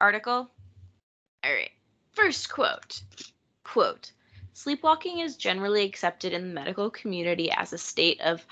article. 0.01 0.51
All 1.44 1.53
right. 1.53 1.71
First 2.12 2.51
quote 2.51 3.01
Quote 3.64 4.12
Sleepwalking 4.55 5.21
is 5.21 5.37
generally 5.37 5.85
accepted 5.85 6.33
in 6.33 6.42
the 6.42 6.55
medical 6.55 6.90
community 6.90 7.51
as 7.51 7.73
a 7.73 7.79
state 7.79 8.21
of 8.21 8.44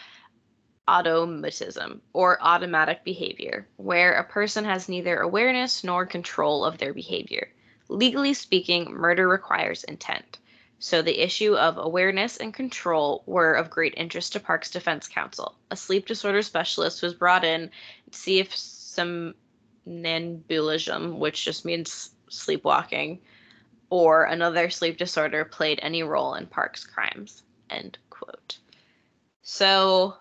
automatism 0.88 2.00
or 2.12 2.38
automatic 2.40 3.02
behavior, 3.04 3.68
where 3.76 4.14
a 4.14 4.24
person 4.24 4.64
has 4.64 4.88
neither 4.88 5.18
awareness 5.18 5.82
nor 5.82 6.06
control 6.06 6.64
of 6.64 6.78
their 6.78 6.94
behavior. 6.94 7.50
Legally 7.88 8.34
speaking, 8.34 8.92
murder 8.92 9.28
requires 9.28 9.84
intent. 9.84 10.38
So 10.78 11.00
the 11.02 11.22
issue 11.22 11.54
of 11.54 11.78
awareness 11.78 12.36
and 12.36 12.52
control 12.52 13.22
were 13.26 13.54
of 13.54 13.70
great 13.70 13.94
interest 13.96 14.32
to 14.34 14.40
Parks 14.40 14.70
Defense 14.70 15.08
Counsel. 15.08 15.56
A 15.70 15.76
sleep 15.76 16.06
disorder 16.06 16.42
specialist 16.42 17.02
was 17.02 17.14
brought 17.14 17.44
in 17.44 17.70
to 18.10 18.18
see 18.18 18.40
if 18.40 18.54
some 18.54 19.34
somnambulism, 19.86 21.18
which 21.18 21.44
just 21.44 21.64
means 21.64 22.10
sleepwalking, 22.28 23.20
or 23.90 24.24
another 24.24 24.70
sleep 24.70 24.96
disorder 24.96 25.44
played 25.44 25.78
any 25.82 26.02
role 26.02 26.34
in 26.34 26.46
Parks' 26.46 26.84
crimes. 26.84 27.42
End 27.70 27.98
quote. 28.10 28.58
So 29.42 30.16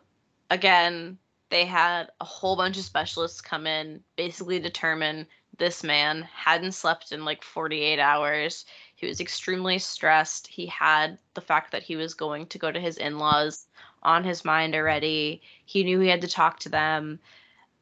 again, 0.49 1.17
they 1.49 1.65
had 1.65 2.10
a 2.21 2.25
whole 2.25 2.56
bunch 2.56 2.78
of 2.78 2.84
specialists 2.84 3.41
come 3.41 3.65
in, 3.65 4.01
basically 4.15 4.60
determine 4.60 5.28
this 5.57 5.83
man 5.83 6.27
hadn't 6.33 6.73
slept 6.73 7.11
in 7.11 7.25
like 7.25 7.43
48 7.43 7.99
hours. 7.99 8.65
He 8.95 9.07
was 9.07 9.19
extremely 9.19 9.79
stressed. 9.79 10.47
He 10.47 10.65
had 10.67 11.17
the 11.33 11.41
fact 11.41 11.71
that 11.71 11.83
he 11.83 11.95
was 11.95 12.13
going 12.13 12.47
to 12.47 12.57
go 12.57 12.71
to 12.71 12.79
his 12.79 12.97
in 12.97 13.17
laws 13.17 13.67
on 14.03 14.23
his 14.23 14.45
mind 14.45 14.75
already. 14.75 15.41
He 15.65 15.83
knew 15.83 15.99
he 15.99 16.09
had 16.09 16.21
to 16.21 16.27
talk 16.27 16.59
to 16.59 16.69
them. 16.69 17.19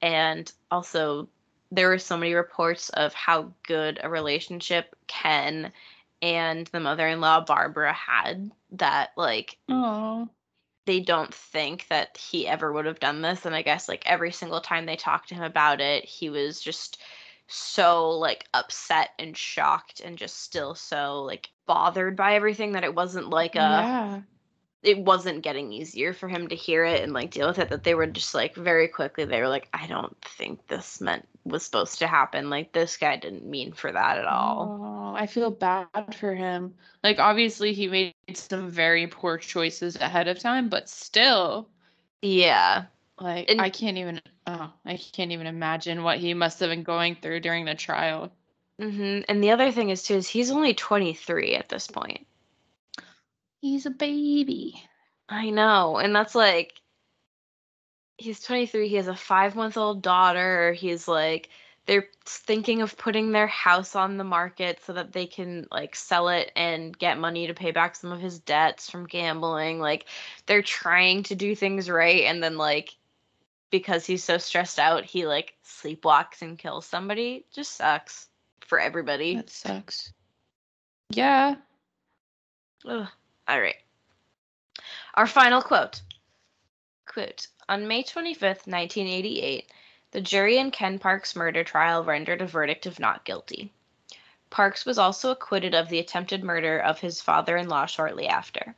And 0.02 0.52
also, 0.72 1.30
there 1.72 1.90
were 1.90 1.98
so 2.00 2.18
many 2.18 2.34
reports 2.34 2.90
of 2.90 3.14
how 3.14 3.52
good 3.66 4.00
a 4.04 4.10
relationship 4.10 4.96
Ken 5.08 5.72
and 6.22 6.68
the 6.68 6.80
mother 6.80 7.08
in 7.08 7.20
law, 7.22 7.42
Barbara, 7.42 7.94
had 7.94 8.52
that, 8.72 9.12
like, 9.18 9.58
Oh. 9.70 10.30
they 10.86 11.00
don't 11.00 11.34
think 11.34 11.88
that 11.88 12.18
he 12.18 12.48
ever 12.48 12.72
would 12.72 12.86
have 12.86 13.00
done 13.00 13.22
this 13.22 13.46
and 13.46 13.56
i 13.56 13.62
guess 13.62 13.88
like 13.88 14.04
every 14.06 14.32
single 14.32 14.60
time 14.60 14.86
they 14.86 14.98
talked 14.98 15.30
to 15.30 15.36
him 15.36 15.44
about 15.44 15.80
it 15.80 16.04
he 16.04 16.30
was 16.30 16.60
just 16.60 17.02
so 17.48 18.10
like 18.12 18.46
upset 18.54 19.10
and 19.20 19.36
shocked 19.38 20.00
and 20.00 20.18
just 20.18 20.40
still 20.42 20.76
so 20.76 21.24
like 21.24 21.50
bothered 21.66 22.16
by 22.16 22.36
everything 22.36 22.74
that 22.74 22.84
it 22.84 22.96
wasn't 22.96 23.30
like 23.30 23.56
a 23.56 23.60
yeah. 23.60 24.22
it 24.82 24.98
wasn't 25.00 25.44
getting 25.44 25.72
easier 25.74 26.14
for 26.14 26.28
him 26.28 26.48
to 26.48 26.56
hear 26.56 26.84
it 26.86 27.02
and 27.04 27.14
like 27.14 27.32
deal 27.32 27.48
with 27.48 27.60
it 27.60 27.70
that 27.70 27.84
they 27.84 27.96
were 27.96 28.08
just 28.08 28.34
like 28.34 28.56
very 28.56 28.88
quickly 28.88 29.26
they 29.26 29.42
were 29.42 29.50
like 29.50 29.68
i 29.74 29.86
don't 29.88 30.16
think 30.22 30.66
this 30.68 31.02
meant 31.02 31.28
was 31.46 31.64
supposed 31.64 32.00
to 32.00 32.08
happen 32.08 32.50
like 32.50 32.72
this 32.72 32.98
guy 32.98 33.18
didn't 33.18 33.46
mean 33.46 33.74
for 33.74 33.92
that 33.92 34.18
at 34.18 34.26
all 34.26 34.80
Oh, 35.14 35.16
I 35.16 35.28
feel 35.28 35.52
bad 35.52 36.16
for 36.18 36.34
him. 36.34 36.74
Like 37.04 37.20
obviously 37.20 37.74
he 37.74 37.88
made 37.88 38.16
some 38.34 38.70
very 38.70 39.06
poor 39.08 39.38
choices 39.38 39.96
ahead 39.96 40.28
of 40.28 40.40
time, 40.40 40.70
but 40.70 40.90
still. 40.90 41.70
yeah 42.22 42.86
Like 43.20 43.50
And- 43.50 43.62
I 43.62 43.70
can't 43.70 43.98
even 43.98 44.22
oh, 44.48 44.74
I 44.86 44.98
can't 44.98 45.32
even 45.32 45.48
imagine 45.48 46.04
what 46.04 46.20
he 46.20 46.34
must 46.34 46.60
have 46.60 46.70
been 46.70 46.84
going 46.84 47.16
through 47.16 47.40
during 47.42 47.66
the 47.66 47.76
trial. 47.76 48.32
hmm 48.80 49.22
And 49.28 49.44
the 49.44 49.52
other 49.52 49.72
thing 49.72 49.90
is 49.90 50.04
too 50.04 50.16
is 50.16 50.28
he's 50.28 50.52
only 50.52 50.74
23 50.74 51.56
at 51.56 51.70
this 51.70 51.88
point. 51.88 52.26
He's 53.62 53.86
a 53.86 53.90
baby. 53.92 54.82
I 55.30 55.50
know, 55.50 55.98
and 55.98 56.16
that's 56.16 56.36
like 56.36 56.74
he's 58.18 58.40
23. 58.42 58.88
He 58.90 58.96
has 58.96 59.08
a 59.08 59.16
five 59.16 59.56
month 59.56 59.78
old 59.78 60.02
daughter. 60.02 60.74
He's 60.74 61.08
like 61.08 61.50
they're 61.86 62.08
thinking 62.26 62.82
of 62.82 62.98
putting 62.98 63.32
their 63.32 63.48
house 63.48 63.96
on 63.96 64.18
the 64.18 64.24
market 64.24 64.80
so 64.86 64.94
that 64.94 65.12
they 65.12 65.26
can 65.28 65.68
like 65.72 65.96
sell 65.96 66.30
it 66.30 66.52
and 66.56 66.98
get 66.98 67.18
money 67.20 67.48
to 67.48 67.54
pay 67.54 67.72
back 67.72 67.96
some 67.96 68.12
of 68.12 68.22
his 68.22 68.40
debts 68.40 68.90
from 68.90 69.06
gambling. 69.08 69.80
Like 69.80 70.06
they're 70.46 70.62
trying 70.62 71.24
to 71.24 71.36
do 71.36 71.56
things 71.56 71.90
right, 71.90 72.24
and 72.24 72.42
then 72.44 72.58
like 72.58 72.96
because 73.74 74.06
he's 74.06 74.24
so 74.24 74.38
stressed 74.38 74.78
out, 74.78 75.04
he 75.04 75.26
like 75.26 75.56
sleepwalks 75.66 76.44
and 76.44 76.60
kills 76.60 76.86
somebody. 76.86 77.44
Just 77.52 77.76
sucks 77.76 78.28
for 78.68 78.80
everybody. 78.80 79.38
That 79.38 79.50
sucks. 79.50 80.14
Yeah. 81.10 81.56
Ugh. 82.88 83.08
All 83.48 83.60
right. 83.60 83.78
Our 85.16 85.26
final 85.26 85.64
quote. 85.64 86.04
Quote 87.08 87.48
On 87.68 87.88
May 87.88 88.04
25th, 88.04 88.68
1988, 88.68 89.72
the 90.12 90.22
jury 90.22 90.60
in 90.60 90.70
Ken 90.70 91.00
Parks' 91.00 91.36
murder 91.36 91.64
trial 91.64 92.04
rendered 92.04 92.44
a 92.44 92.46
verdict 92.46 92.86
of 92.86 93.00
not 93.00 93.26
guilty. 93.26 93.74
Parks 94.52 94.86
was 94.86 95.00
also 95.00 95.32
acquitted 95.32 95.74
of 95.74 95.90
the 95.90 95.98
attempted 95.98 96.44
murder 96.44 96.78
of 96.78 97.00
his 97.00 97.22
father 97.22 97.58
in 97.58 97.68
law 97.68 97.88
shortly 97.88 98.28
after. 98.28 98.76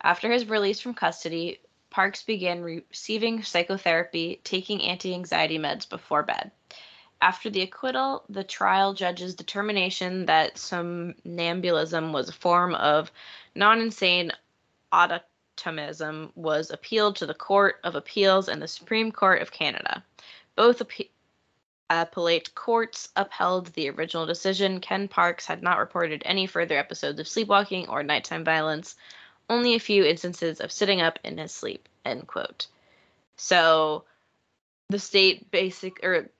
After 0.00 0.30
his 0.30 0.48
release 0.48 0.80
from 0.80 0.94
custody, 0.94 1.58
Parks 1.90 2.22
began 2.22 2.62
receiving 2.62 3.42
psychotherapy, 3.42 4.40
taking 4.44 4.82
anti 4.82 5.12
anxiety 5.12 5.58
meds 5.58 5.88
before 5.88 6.22
bed. 6.22 6.52
After 7.20 7.50
the 7.50 7.62
acquittal, 7.62 8.24
the 8.28 8.44
trial 8.44 8.94
judge's 8.94 9.34
determination 9.34 10.26
that 10.26 10.56
somnambulism 10.56 12.12
was 12.12 12.28
a 12.28 12.32
form 12.32 12.74
of 12.74 13.12
non 13.54 13.80
insane 13.80 14.32
automatism 14.92 16.32
was 16.34 16.70
appealed 16.70 17.16
to 17.16 17.26
the 17.26 17.34
Court 17.34 17.78
of 17.84 17.94
Appeals 17.94 18.48
and 18.48 18.62
the 18.62 18.68
Supreme 18.68 19.12
Court 19.12 19.42
of 19.42 19.52
Canada. 19.52 20.02
Both 20.56 20.78
appe- 20.78 21.10
appellate 21.90 22.54
courts 22.54 23.08
upheld 23.16 23.66
the 23.74 23.90
original 23.90 24.24
decision. 24.24 24.80
Ken 24.80 25.08
Parks 25.08 25.44
had 25.44 25.62
not 25.62 25.78
reported 25.78 26.22
any 26.24 26.46
further 26.46 26.78
episodes 26.78 27.20
of 27.20 27.28
sleepwalking 27.28 27.88
or 27.88 28.02
nighttime 28.02 28.44
violence, 28.44 28.96
only 29.50 29.74
a 29.74 29.80
few 29.80 30.04
instances 30.04 30.60
of 30.60 30.72
sitting 30.72 31.02
up 31.02 31.18
in 31.24 31.36
his 31.36 31.52
sleep. 31.52 31.88
End 32.04 32.26
quote. 32.26 32.68
So 33.36 34.04
the 34.88 34.98
state 34.98 35.50
basic 35.50 36.02
or 36.02 36.30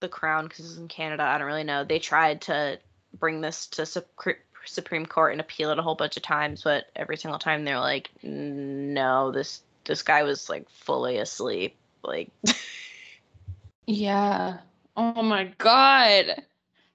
the 0.00 0.08
crown 0.08 0.44
because 0.44 0.66
it's 0.66 0.78
in 0.78 0.88
Canada, 0.88 1.22
I 1.22 1.38
don't 1.38 1.46
really 1.46 1.64
know. 1.64 1.84
They 1.84 1.98
tried 1.98 2.42
to 2.42 2.78
bring 3.18 3.40
this 3.40 3.68
to 3.68 3.86
Supreme 3.86 5.06
Court 5.06 5.32
and 5.32 5.40
appeal 5.40 5.70
it 5.70 5.78
a 5.78 5.82
whole 5.82 5.94
bunch 5.94 6.16
of 6.16 6.22
times, 6.22 6.62
but 6.62 6.86
every 6.94 7.16
single 7.16 7.38
time 7.38 7.64
they're 7.64 7.80
like, 7.80 8.10
no, 8.22 9.32
this 9.32 9.62
this 9.84 10.02
guy 10.02 10.24
was 10.24 10.50
like 10.50 10.68
fully 10.68 11.16
asleep. 11.16 11.76
Like, 12.02 12.30
Yeah. 13.88 14.58
Oh 14.98 15.22
my 15.22 15.44
god. 15.56 16.42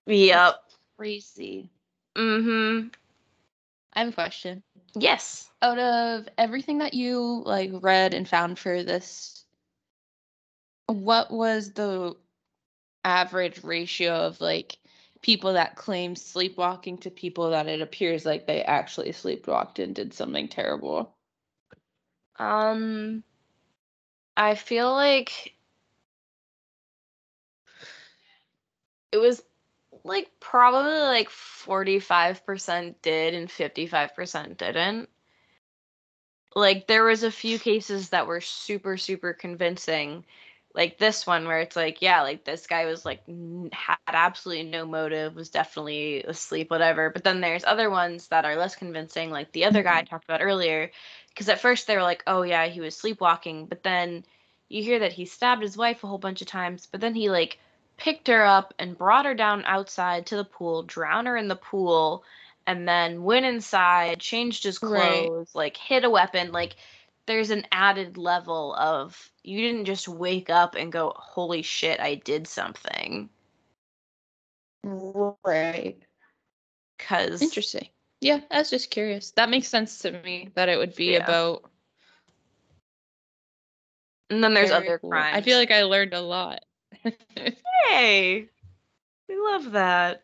yep. 0.05 0.55
Crazy. 0.95 1.69
Mm-hmm. 2.15 2.89
I 3.93 3.99
have 3.99 4.09
a 4.09 4.11
question. 4.11 4.61
Yes. 4.95 5.49
Out 5.61 5.79
of 5.79 6.27
everything 6.37 6.79
that 6.79 6.93
you 6.93 7.43
like 7.45 7.71
read 7.81 8.13
and 8.13 8.27
found 8.27 8.59
for 8.59 8.83
this, 8.83 9.45
what 10.87 11.31
was 11.31 11.73
the 11.73 12.15
average 13.05 13.63
ratio 13.63 14.13
of 14.13 14.39
like 14.41 14.77
people 15.21 15.53
that 15.53 15.75
claim 15.75 16.15
sleepwalking 16.15 16.97
to 16.99 17.09
people 17.09 17.49
that 17.51 17.67
it 17.67 17.81
appears 17.81 18.25
like 18.25 18.45
they 18.45 18.61
actually 18.63 19.11
sleepwalked 19.11 19.79
and 19.79 19.95
did 19.95 20.13
something 20.13 20.47
terrible? 20.47 21.15
Um, 22.37 23.23
I 24.35 24.55
feel 24.55 24.91
like 24.91 25.53
it 29.11 29.17
was 29.17 29.41
like 30.03 30.29
probably 30.39 30.99
like 30.99 31.29
45% 31.29 32.95
did 33.01 33.33
and 33.33 33.49
55% 33.49 34.57
didn't. 34.57 35.09
Like 36.55 36.87
there 36.87 37.03
was 37.03 37.23
a 37.23 37.31
few 37.31 37.57
cases 37.57 38.09
that 38.09 38.27
were 38.27 38.41
super 38.41 38.97
super 38.97 39.33
convincing. 39.33 40.25
Like 40.75 40.97
this 40.97 41.27
one 41.27 41.45
where 41.45 41.59
it's 41.59 41.75
like, 41.75 42.01
yeah, 42.01 42.21
like 42.23 42.45
this 42.45 42.65
guy 42.67 42.85
was 42.85 43.05
like 43.05 43.21
n- 43.27 43.69
had 43.71 43.97
absolutely 44.07 44.63
no 44.63 44.85
motive, 44.85 45.35
was 45.35 45.49
definitely 45.49 46.23
asleep 46.23 46.69
whatever. 46.69 47.09
But 47.11 47.23
then 47.23 47.41
there's 47.41 47.63
other 47.63 47.89
ones 47.89 48.27
that 48.27 48.45
are 48.45 48.55
less 48.55 48.75
convincing 48.75 49.29
like 49.29 49.51
the 49.51 49.65
other 49.65 49.83
guy 49.83 49.97
I 49.97 50.01
mm-hmm. 50.01 50.09
talked 50.09 50.25
about 50.25 50.41
earlier 50.41 50.91
because 51.29 51.49
at 51.49 51.61
first 51.61 51.87
they 51.87 51.95
were 51.95 52.03
like, 52.03 52.23
oh 52.27 52.41
yeah, 52.41 52.67
he 52.67 52.81
was 52.81 52.95
sleepwalking, 52.95 53.67
but 53.67 53.83
then 53.83 54.25
you 54.69 54.83
hear 54.83 54.99
that 54.99 55.13
he 55.13 55.25
stabbed 55.25 55.61
his 55.61 55.77
wife 55.77 56.03
a 56.03 56.07
whole 56.07 56.17
bunch 56.17 56.41
of 56.41 56.47
times, 56.47 56.87
but 56.91 57.01
then 57.01 57.13
he 57.13 57.29
like 57.29 57.59
picked 57.97 58.27
her 58.27 58.43
up 58.45 58.73
and 58.79 58.97
brought 58.97 59.25
her 59.25 59.35
down 59.35 59.63
outside 59.65 60.25
to 60.27 60.35
the 60.37 60.45
pool, 60.45 60.83
drowned 60.83 61.27
her 61.27 61.37
in 61.37 61.47
the 61.47 61.55
pool, 61.55 62.23
and 62.67 62.87
then 62.87 63.23
went 63.23 63.45
inside, 63.45 64.19
changed 64.19 64.63
his 64.63 64.79
Right. 64.81 65.29
clothes, 65.29 65.55
like 65.55 65.77
hid 65.77 66.05
a 66.05 66.09
weapon. 66.09 66.51
Like 66.51 66.75
there's 67.27 67.51
an 67.51 67.65
added 67.71 68.17
level 68.17 68.75
of 68.75 69.31
you 69.43 69.61
didn't 69.61 69.85
just 69.85 70.07
wake 70.07 70.49
up 70.49 70.75
and 70.75 70.91
go, 70.91 71.13
holy 71.15 71.61
shit, 71.61 71.99
I 71.99 72.15
did 72.15 72.47
something. 72.47 73.29
Right. 74.83 75.97
Cause 76.99 77.41
Interesting. 77.41 77.89
Yeah, 78.21 78.41
I 78.51 78.59
was 78.59 78.69
just 78.69 78.91
curious. 78.91 79.31
That 79.31 79.49
makes 79.49 79.67
sense 79.67 79.99
to 79.99 80.11
me 80.11 80.49
that 80.55 80.69
it 80.69 80.77
would 80.77 80.95
be 80.95 81.13
Yeah. 81.13 81.23
about. 81.23 81.63
and 84.29 84.43
then 84.43 84.53
there's 84.55 84.71
Very 84.71 84.87
other 84.87 84.99
cool. 84.99 85.11
crimes. 85.11 85.37
I 85.37 85.41
feel 85.41 85.59
like 85.59 85.71
I 85.71 85.83
learned 85.83 86.13
a 86.13 86.21
lot. 86.21 86.65
Hey, 87.89 88.49
we 89.27 89.35
love 89.39 89.71
that. 89.73 90.23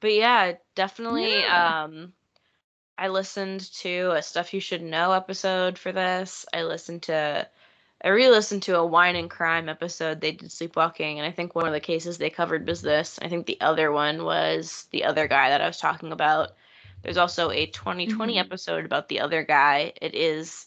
But 0.00 0.14
yeah, 0.14 0.54
definitely. 0.74 1.42
Yeah. 1.42 1.74
Um, 1.84 2.12
I 2.98 3.08
listened 3.08 3.72
to 3.80 4.12
a 4.16 4.22
stuff 4.22 4.52
you 4.54 4.60
should 4.60 4.82
know 4.82 5.12
episode 5.12 5.78
for 5.78 5.92
this. 5.92 6.46
I 6.52 6.62
listened 6.62 7.02
to, 7.04 7.48
I 8.02 8.08
re-listened 8.08 8.62
to 8.64 8.76
a 8.76 8.86
wine 8.86 9.16
and 9.16 9.30
crime 9.30 9.68
episode. 9.68 10.20
They 10.20 10.32
did 10.32 10.52
sleepwalking, 10.52 11.18
and 11.18 11.26
I 11.26 11.32
think 11.32 11.54
one 11.54 11.66
of 11.66 11.72
the 11.72 11.80
cases 11.80 12.18
they 12.18 12.30
covered 12.30 12.66
was 12.66 12.82
this. 12.82 13.18
I 13.22 13.28
think 13.28 13.46
the 13.46 13.60
other 13.60 13.92
one 13.92 14.24
was 14.24 14.86
the 14.90 15.04
other 15.04 15.28
guy 15.28 15.50
that 15.50 15.60
I 15.60 15.66
was 15.66 15.78
talking 15.78 16.12
about. 16.12 16.50
There's 17.02 17.16
also 17.18 17.50
a 17.50 17.66
2020 17.66 18.36
Mhm. 18.36 18.40
episode 18.40 18.84
about 18.84 19.08
the 19.08 19.20
other 19.20 19.44
guy. 19.44 19.92
It 20.00 20.14
is 20.14 20.66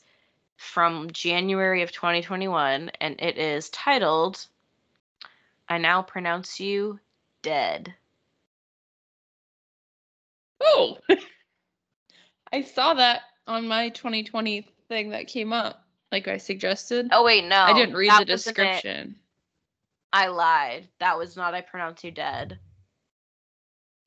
from 0.57 1.11
January 1.11 1.81
of 1.83 1.91
2021, 1.91 2.91
and 3.01 3.19
it 3.21 3.37
is 3.37 3.69
titled 3.69 4.45
I 5.71 5.77
now 5.77 6.01
pronounce 6.01 6.59
you 6.59 6.99
dead. 7.43 7.95
Oh, 10.61 10.97
I 12.51 12.63
saw 12.63 12.95
that 12.95 13.21
on 13.47 13.69
my 13.69 13.87
2020 13.87 14.67
thing 14.89 15.11
that 15.11 15.27
came 15.27 15.53
up, 15.53 15.85
like 16.11 16.27
I 16.27 16.35
suggested. 16.35 17.07
Oh 17.13 17.23
wait, 17.23 17.45
no. 17.45 17.55
I 17.55 17.71
didn't 17.71 17.95
read 17.95 18.11
the 18.19 18.25
description. 18.25 19.15
I 20.11 20.27
lied. 20.27 20.89
That 20.99 21.17
was 21.17 21.37
not 21.37 21.53
I 21.53 21.61
pronounce 21.61 22.03
you 22.03 22.11
dead. 22.11 22.59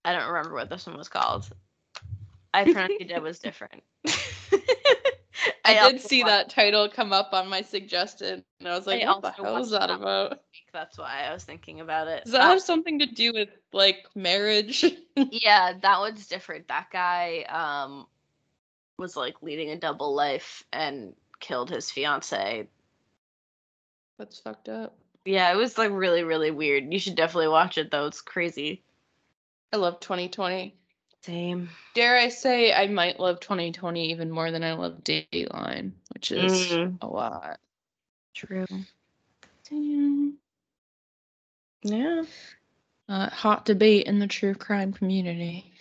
I 0.04 0.12
don't 0.12 0.28
remember 0.28 0.52
what 0.52 0.68
this 0.68 0.86
one 0.86 0.98
was 0.98 1.08
called. 1.08 1.48
I 2.52 2.64
pronounce 2.70 2.92
you 3.00 3.06
dead 3.06 3.22
was 3.22 3.38
different. 3.38 3.82
I, 5.64 5.90
did 5.90 6.00
see 6.00 6.22
that 6.22 6.50
title 6.50 6.88
come 6.88 7.12
up 7.12 7.30
on 7.32 7.48
my 7.48 7.62
suggested, 7.62 8.44
and 8.58 8.68
I 8.68 8.76
was 8.76 8.86
like, 8.86 9.02
I 9.02 9.06
"What 9.06 9.22
the 9.22 9.30
hell 9.30 9.56
is 9.56 9.70
that 9.70 9.88
that 9.88 9.90
about?" 9.90 10.40
That's 10.72 10.98
why 10.98 11.26
I 11.28 11.32
was 11.32 11.44
thinking 11.44 11.80
about 11.80 12.08
it. 12.08 12.24
Does 12.24 12.32
that 12.32 12.42
Uh, 12.42 12.48
have 12.50 12.62
something 12.62 12.98
to 12.98 13.06
do 13.06 13.32
with 13.32 13.48
like 13.72 14.04
marriage? 14.14 14.84
yeah, 15.16 15.74
that 15.80 15.98
one's 16.00 16.26
different. 16.26 16.68
That 16.68 16.88
guy 16.92 17.42
um 17.48 18.06
was 18.98 19.16
like 19.16 19.42
leading 19.42 19.70
a 19.70 19.76
double 19.78 20.14
life 20.14 20.64
and 20.72 21.14
killed 21.40 21.70
his 21.70 21.90
fiance. 21.90 22.68
That's 24.18 24.38
fucked 24.38 24.68
up. 24.68 24.96
Yeah, 25.24 25.52
it 25.52 25.56
was 25.56 25.78
like 25.78 25.90
really, 25.90 26.22
really 26.22 26.50
weird. 26.50 26.92
You 26.92 26.98
should 26.98 27.16
definitely 27.16 27.48
watch 27.48 27.78
it 27.78 27.90
though. 27.90 28.06
It's 28.06 28.20
crazy. 28.20 28.82
I 29.72 29.76
love 29.76 29.98
2020. 30.00 30.76
Same. 31.24 31.70
Dare 31.94 32.18
I 32.18 32.28
say, 32.28 32.74
I 32.74 32.86
might 32.88 33.18
love 33.18 33.40
2020 33.40 34.10
even 34.10 34.30
more 34.30 34.50
than 34.50 34.62
I 34.62 34.74
love 34.74 35.02
Dateline, 35.02 35.92
which 36.12 36.30
is 36.30 36.52
Mm. 36.70 36.98
a 37.00 37.06
lot. 37.06 37.58
True. 38.34 38.66
Damn. 39.70 40.38
Yeah. 41.82 42.24
Uh, 43.08 43.30
hot 43.30 43.64
debate 43.64 44.06
in 44.06 44.18
the 44.18 44.26
true 44.26 44.54
crime 44.54 44.92
community. 44.92 45.72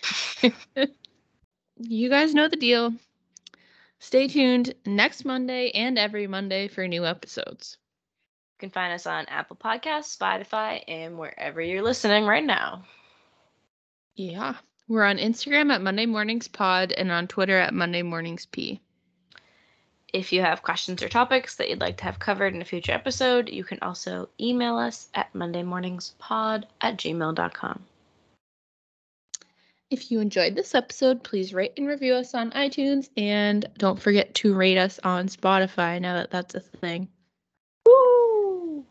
you 1.76 2.08
guys 2.08 2.34
know 2.34 2.48
the 2.48 2.56
deal. 2.56 2.94
Stay 3.98 4.28
tuned 4.28 4.74
next 4.86 5.26
Monday 5.26 5.70
and 5.72 5.98
every 5.98 6.26
Monday 6.26 6.68
for 6.68 6.88
new 6.88 7.04
episodes. 7.04 7.76
You 8.54 8.68
can 8.68 8.70
find 8.70 8.94
us 8.94 9.06
on 9.06 9.26
Apple 9.26 9.56
Podcasts, 9.56 10.16
Spotify, 10.16 10.82
and 10.88 11.18
wherever 11.18 11.60
you're 11.60 11.82
listening 11.82 12.24
right 12.24 12.44
now. 12.44 12.84
Yeah. 14.14 14.54
We're 14.86 15.04
on 15.04 15.16
Instagram 15.16 15.72
at 15.72 15.80
Monday 15.80 16.04
Mornings 16.04 16.46
Pod 16.46 16.92
and 16.92 17.10
on 17.10 17.26
Twitter 17.26 17.56
at 17.58 17.72
Monday 17.72 18.02
Mornings 18.02 18.44
P. 18.44 18.82
If 20.12 20.30
you 20.30 20.42
have 20.42 20.62
questions 20.62 21.02
or 21.02 21.08
topics 21.08 21.56
that 21.56 21.70
you'd 21.70 21.80
like 21.80 21.96
to 21.96 22.04
have 22.04 22.18
covered 22.18 22.54
in 22.54 22.60
a 22.60 22.66
future 22.66 22.92
episode, 22.92 23.48
you 23.48 23.64
can 23.64 23.78
also 23.80 24.28
email 24.38 24.76
us 24.76 25.08
at 25.14 25.32
mondaymorningspod 25.32 26.64
at 26.82 26.98
gmail.com. 26.98 27.82
If 29.90 30.10
you 30.10 30.20
enjoyed 30.20 30.54
this 30.54 30.74
episode, 30.74 31.22
please 31.22 31.54
rate 31.54 31.72
and 31.78 31.88
review 31.88 32.12
us 32.14 32.34
on 32.34 32.50
iTunes 32.50 33.08
and 33.16 33.66
don't 33.78 34.00
forget 34.00 34.34
to 34.34 34.54
rate 34.54 34.76
us 34.76 35.00
on 35.02 35.28
Spotify 35.28 35.98
now 35.98 36.12
that 36.14 36.30
that's 36.30 36.54
a 36.54 36.60
thing. 36.60 37.08
Woo! 37.86 38.84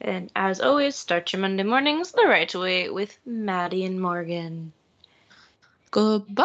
And 0.00 0.32
as 0.34 0.62
always, 0.62 0.96
start 0.96 1.34
your 1.34 1.42
Monday 1.42 1.62
mornings 1.62 2.12
the 2.12 2.26
right 2.26 2.52
way 2.54 2.88
with 2.88 3.18
Maddie 3.26 3.84
and 3.84 4.00
Morgan. 4.00 4.72
Goodbye. 5.94 6.44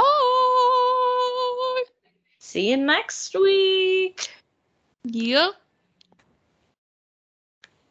See 2.38 2.70
you 2.70 2.78
next 2.78 3.34
week. 3.34 4.30
Yeah. 5.04 5.50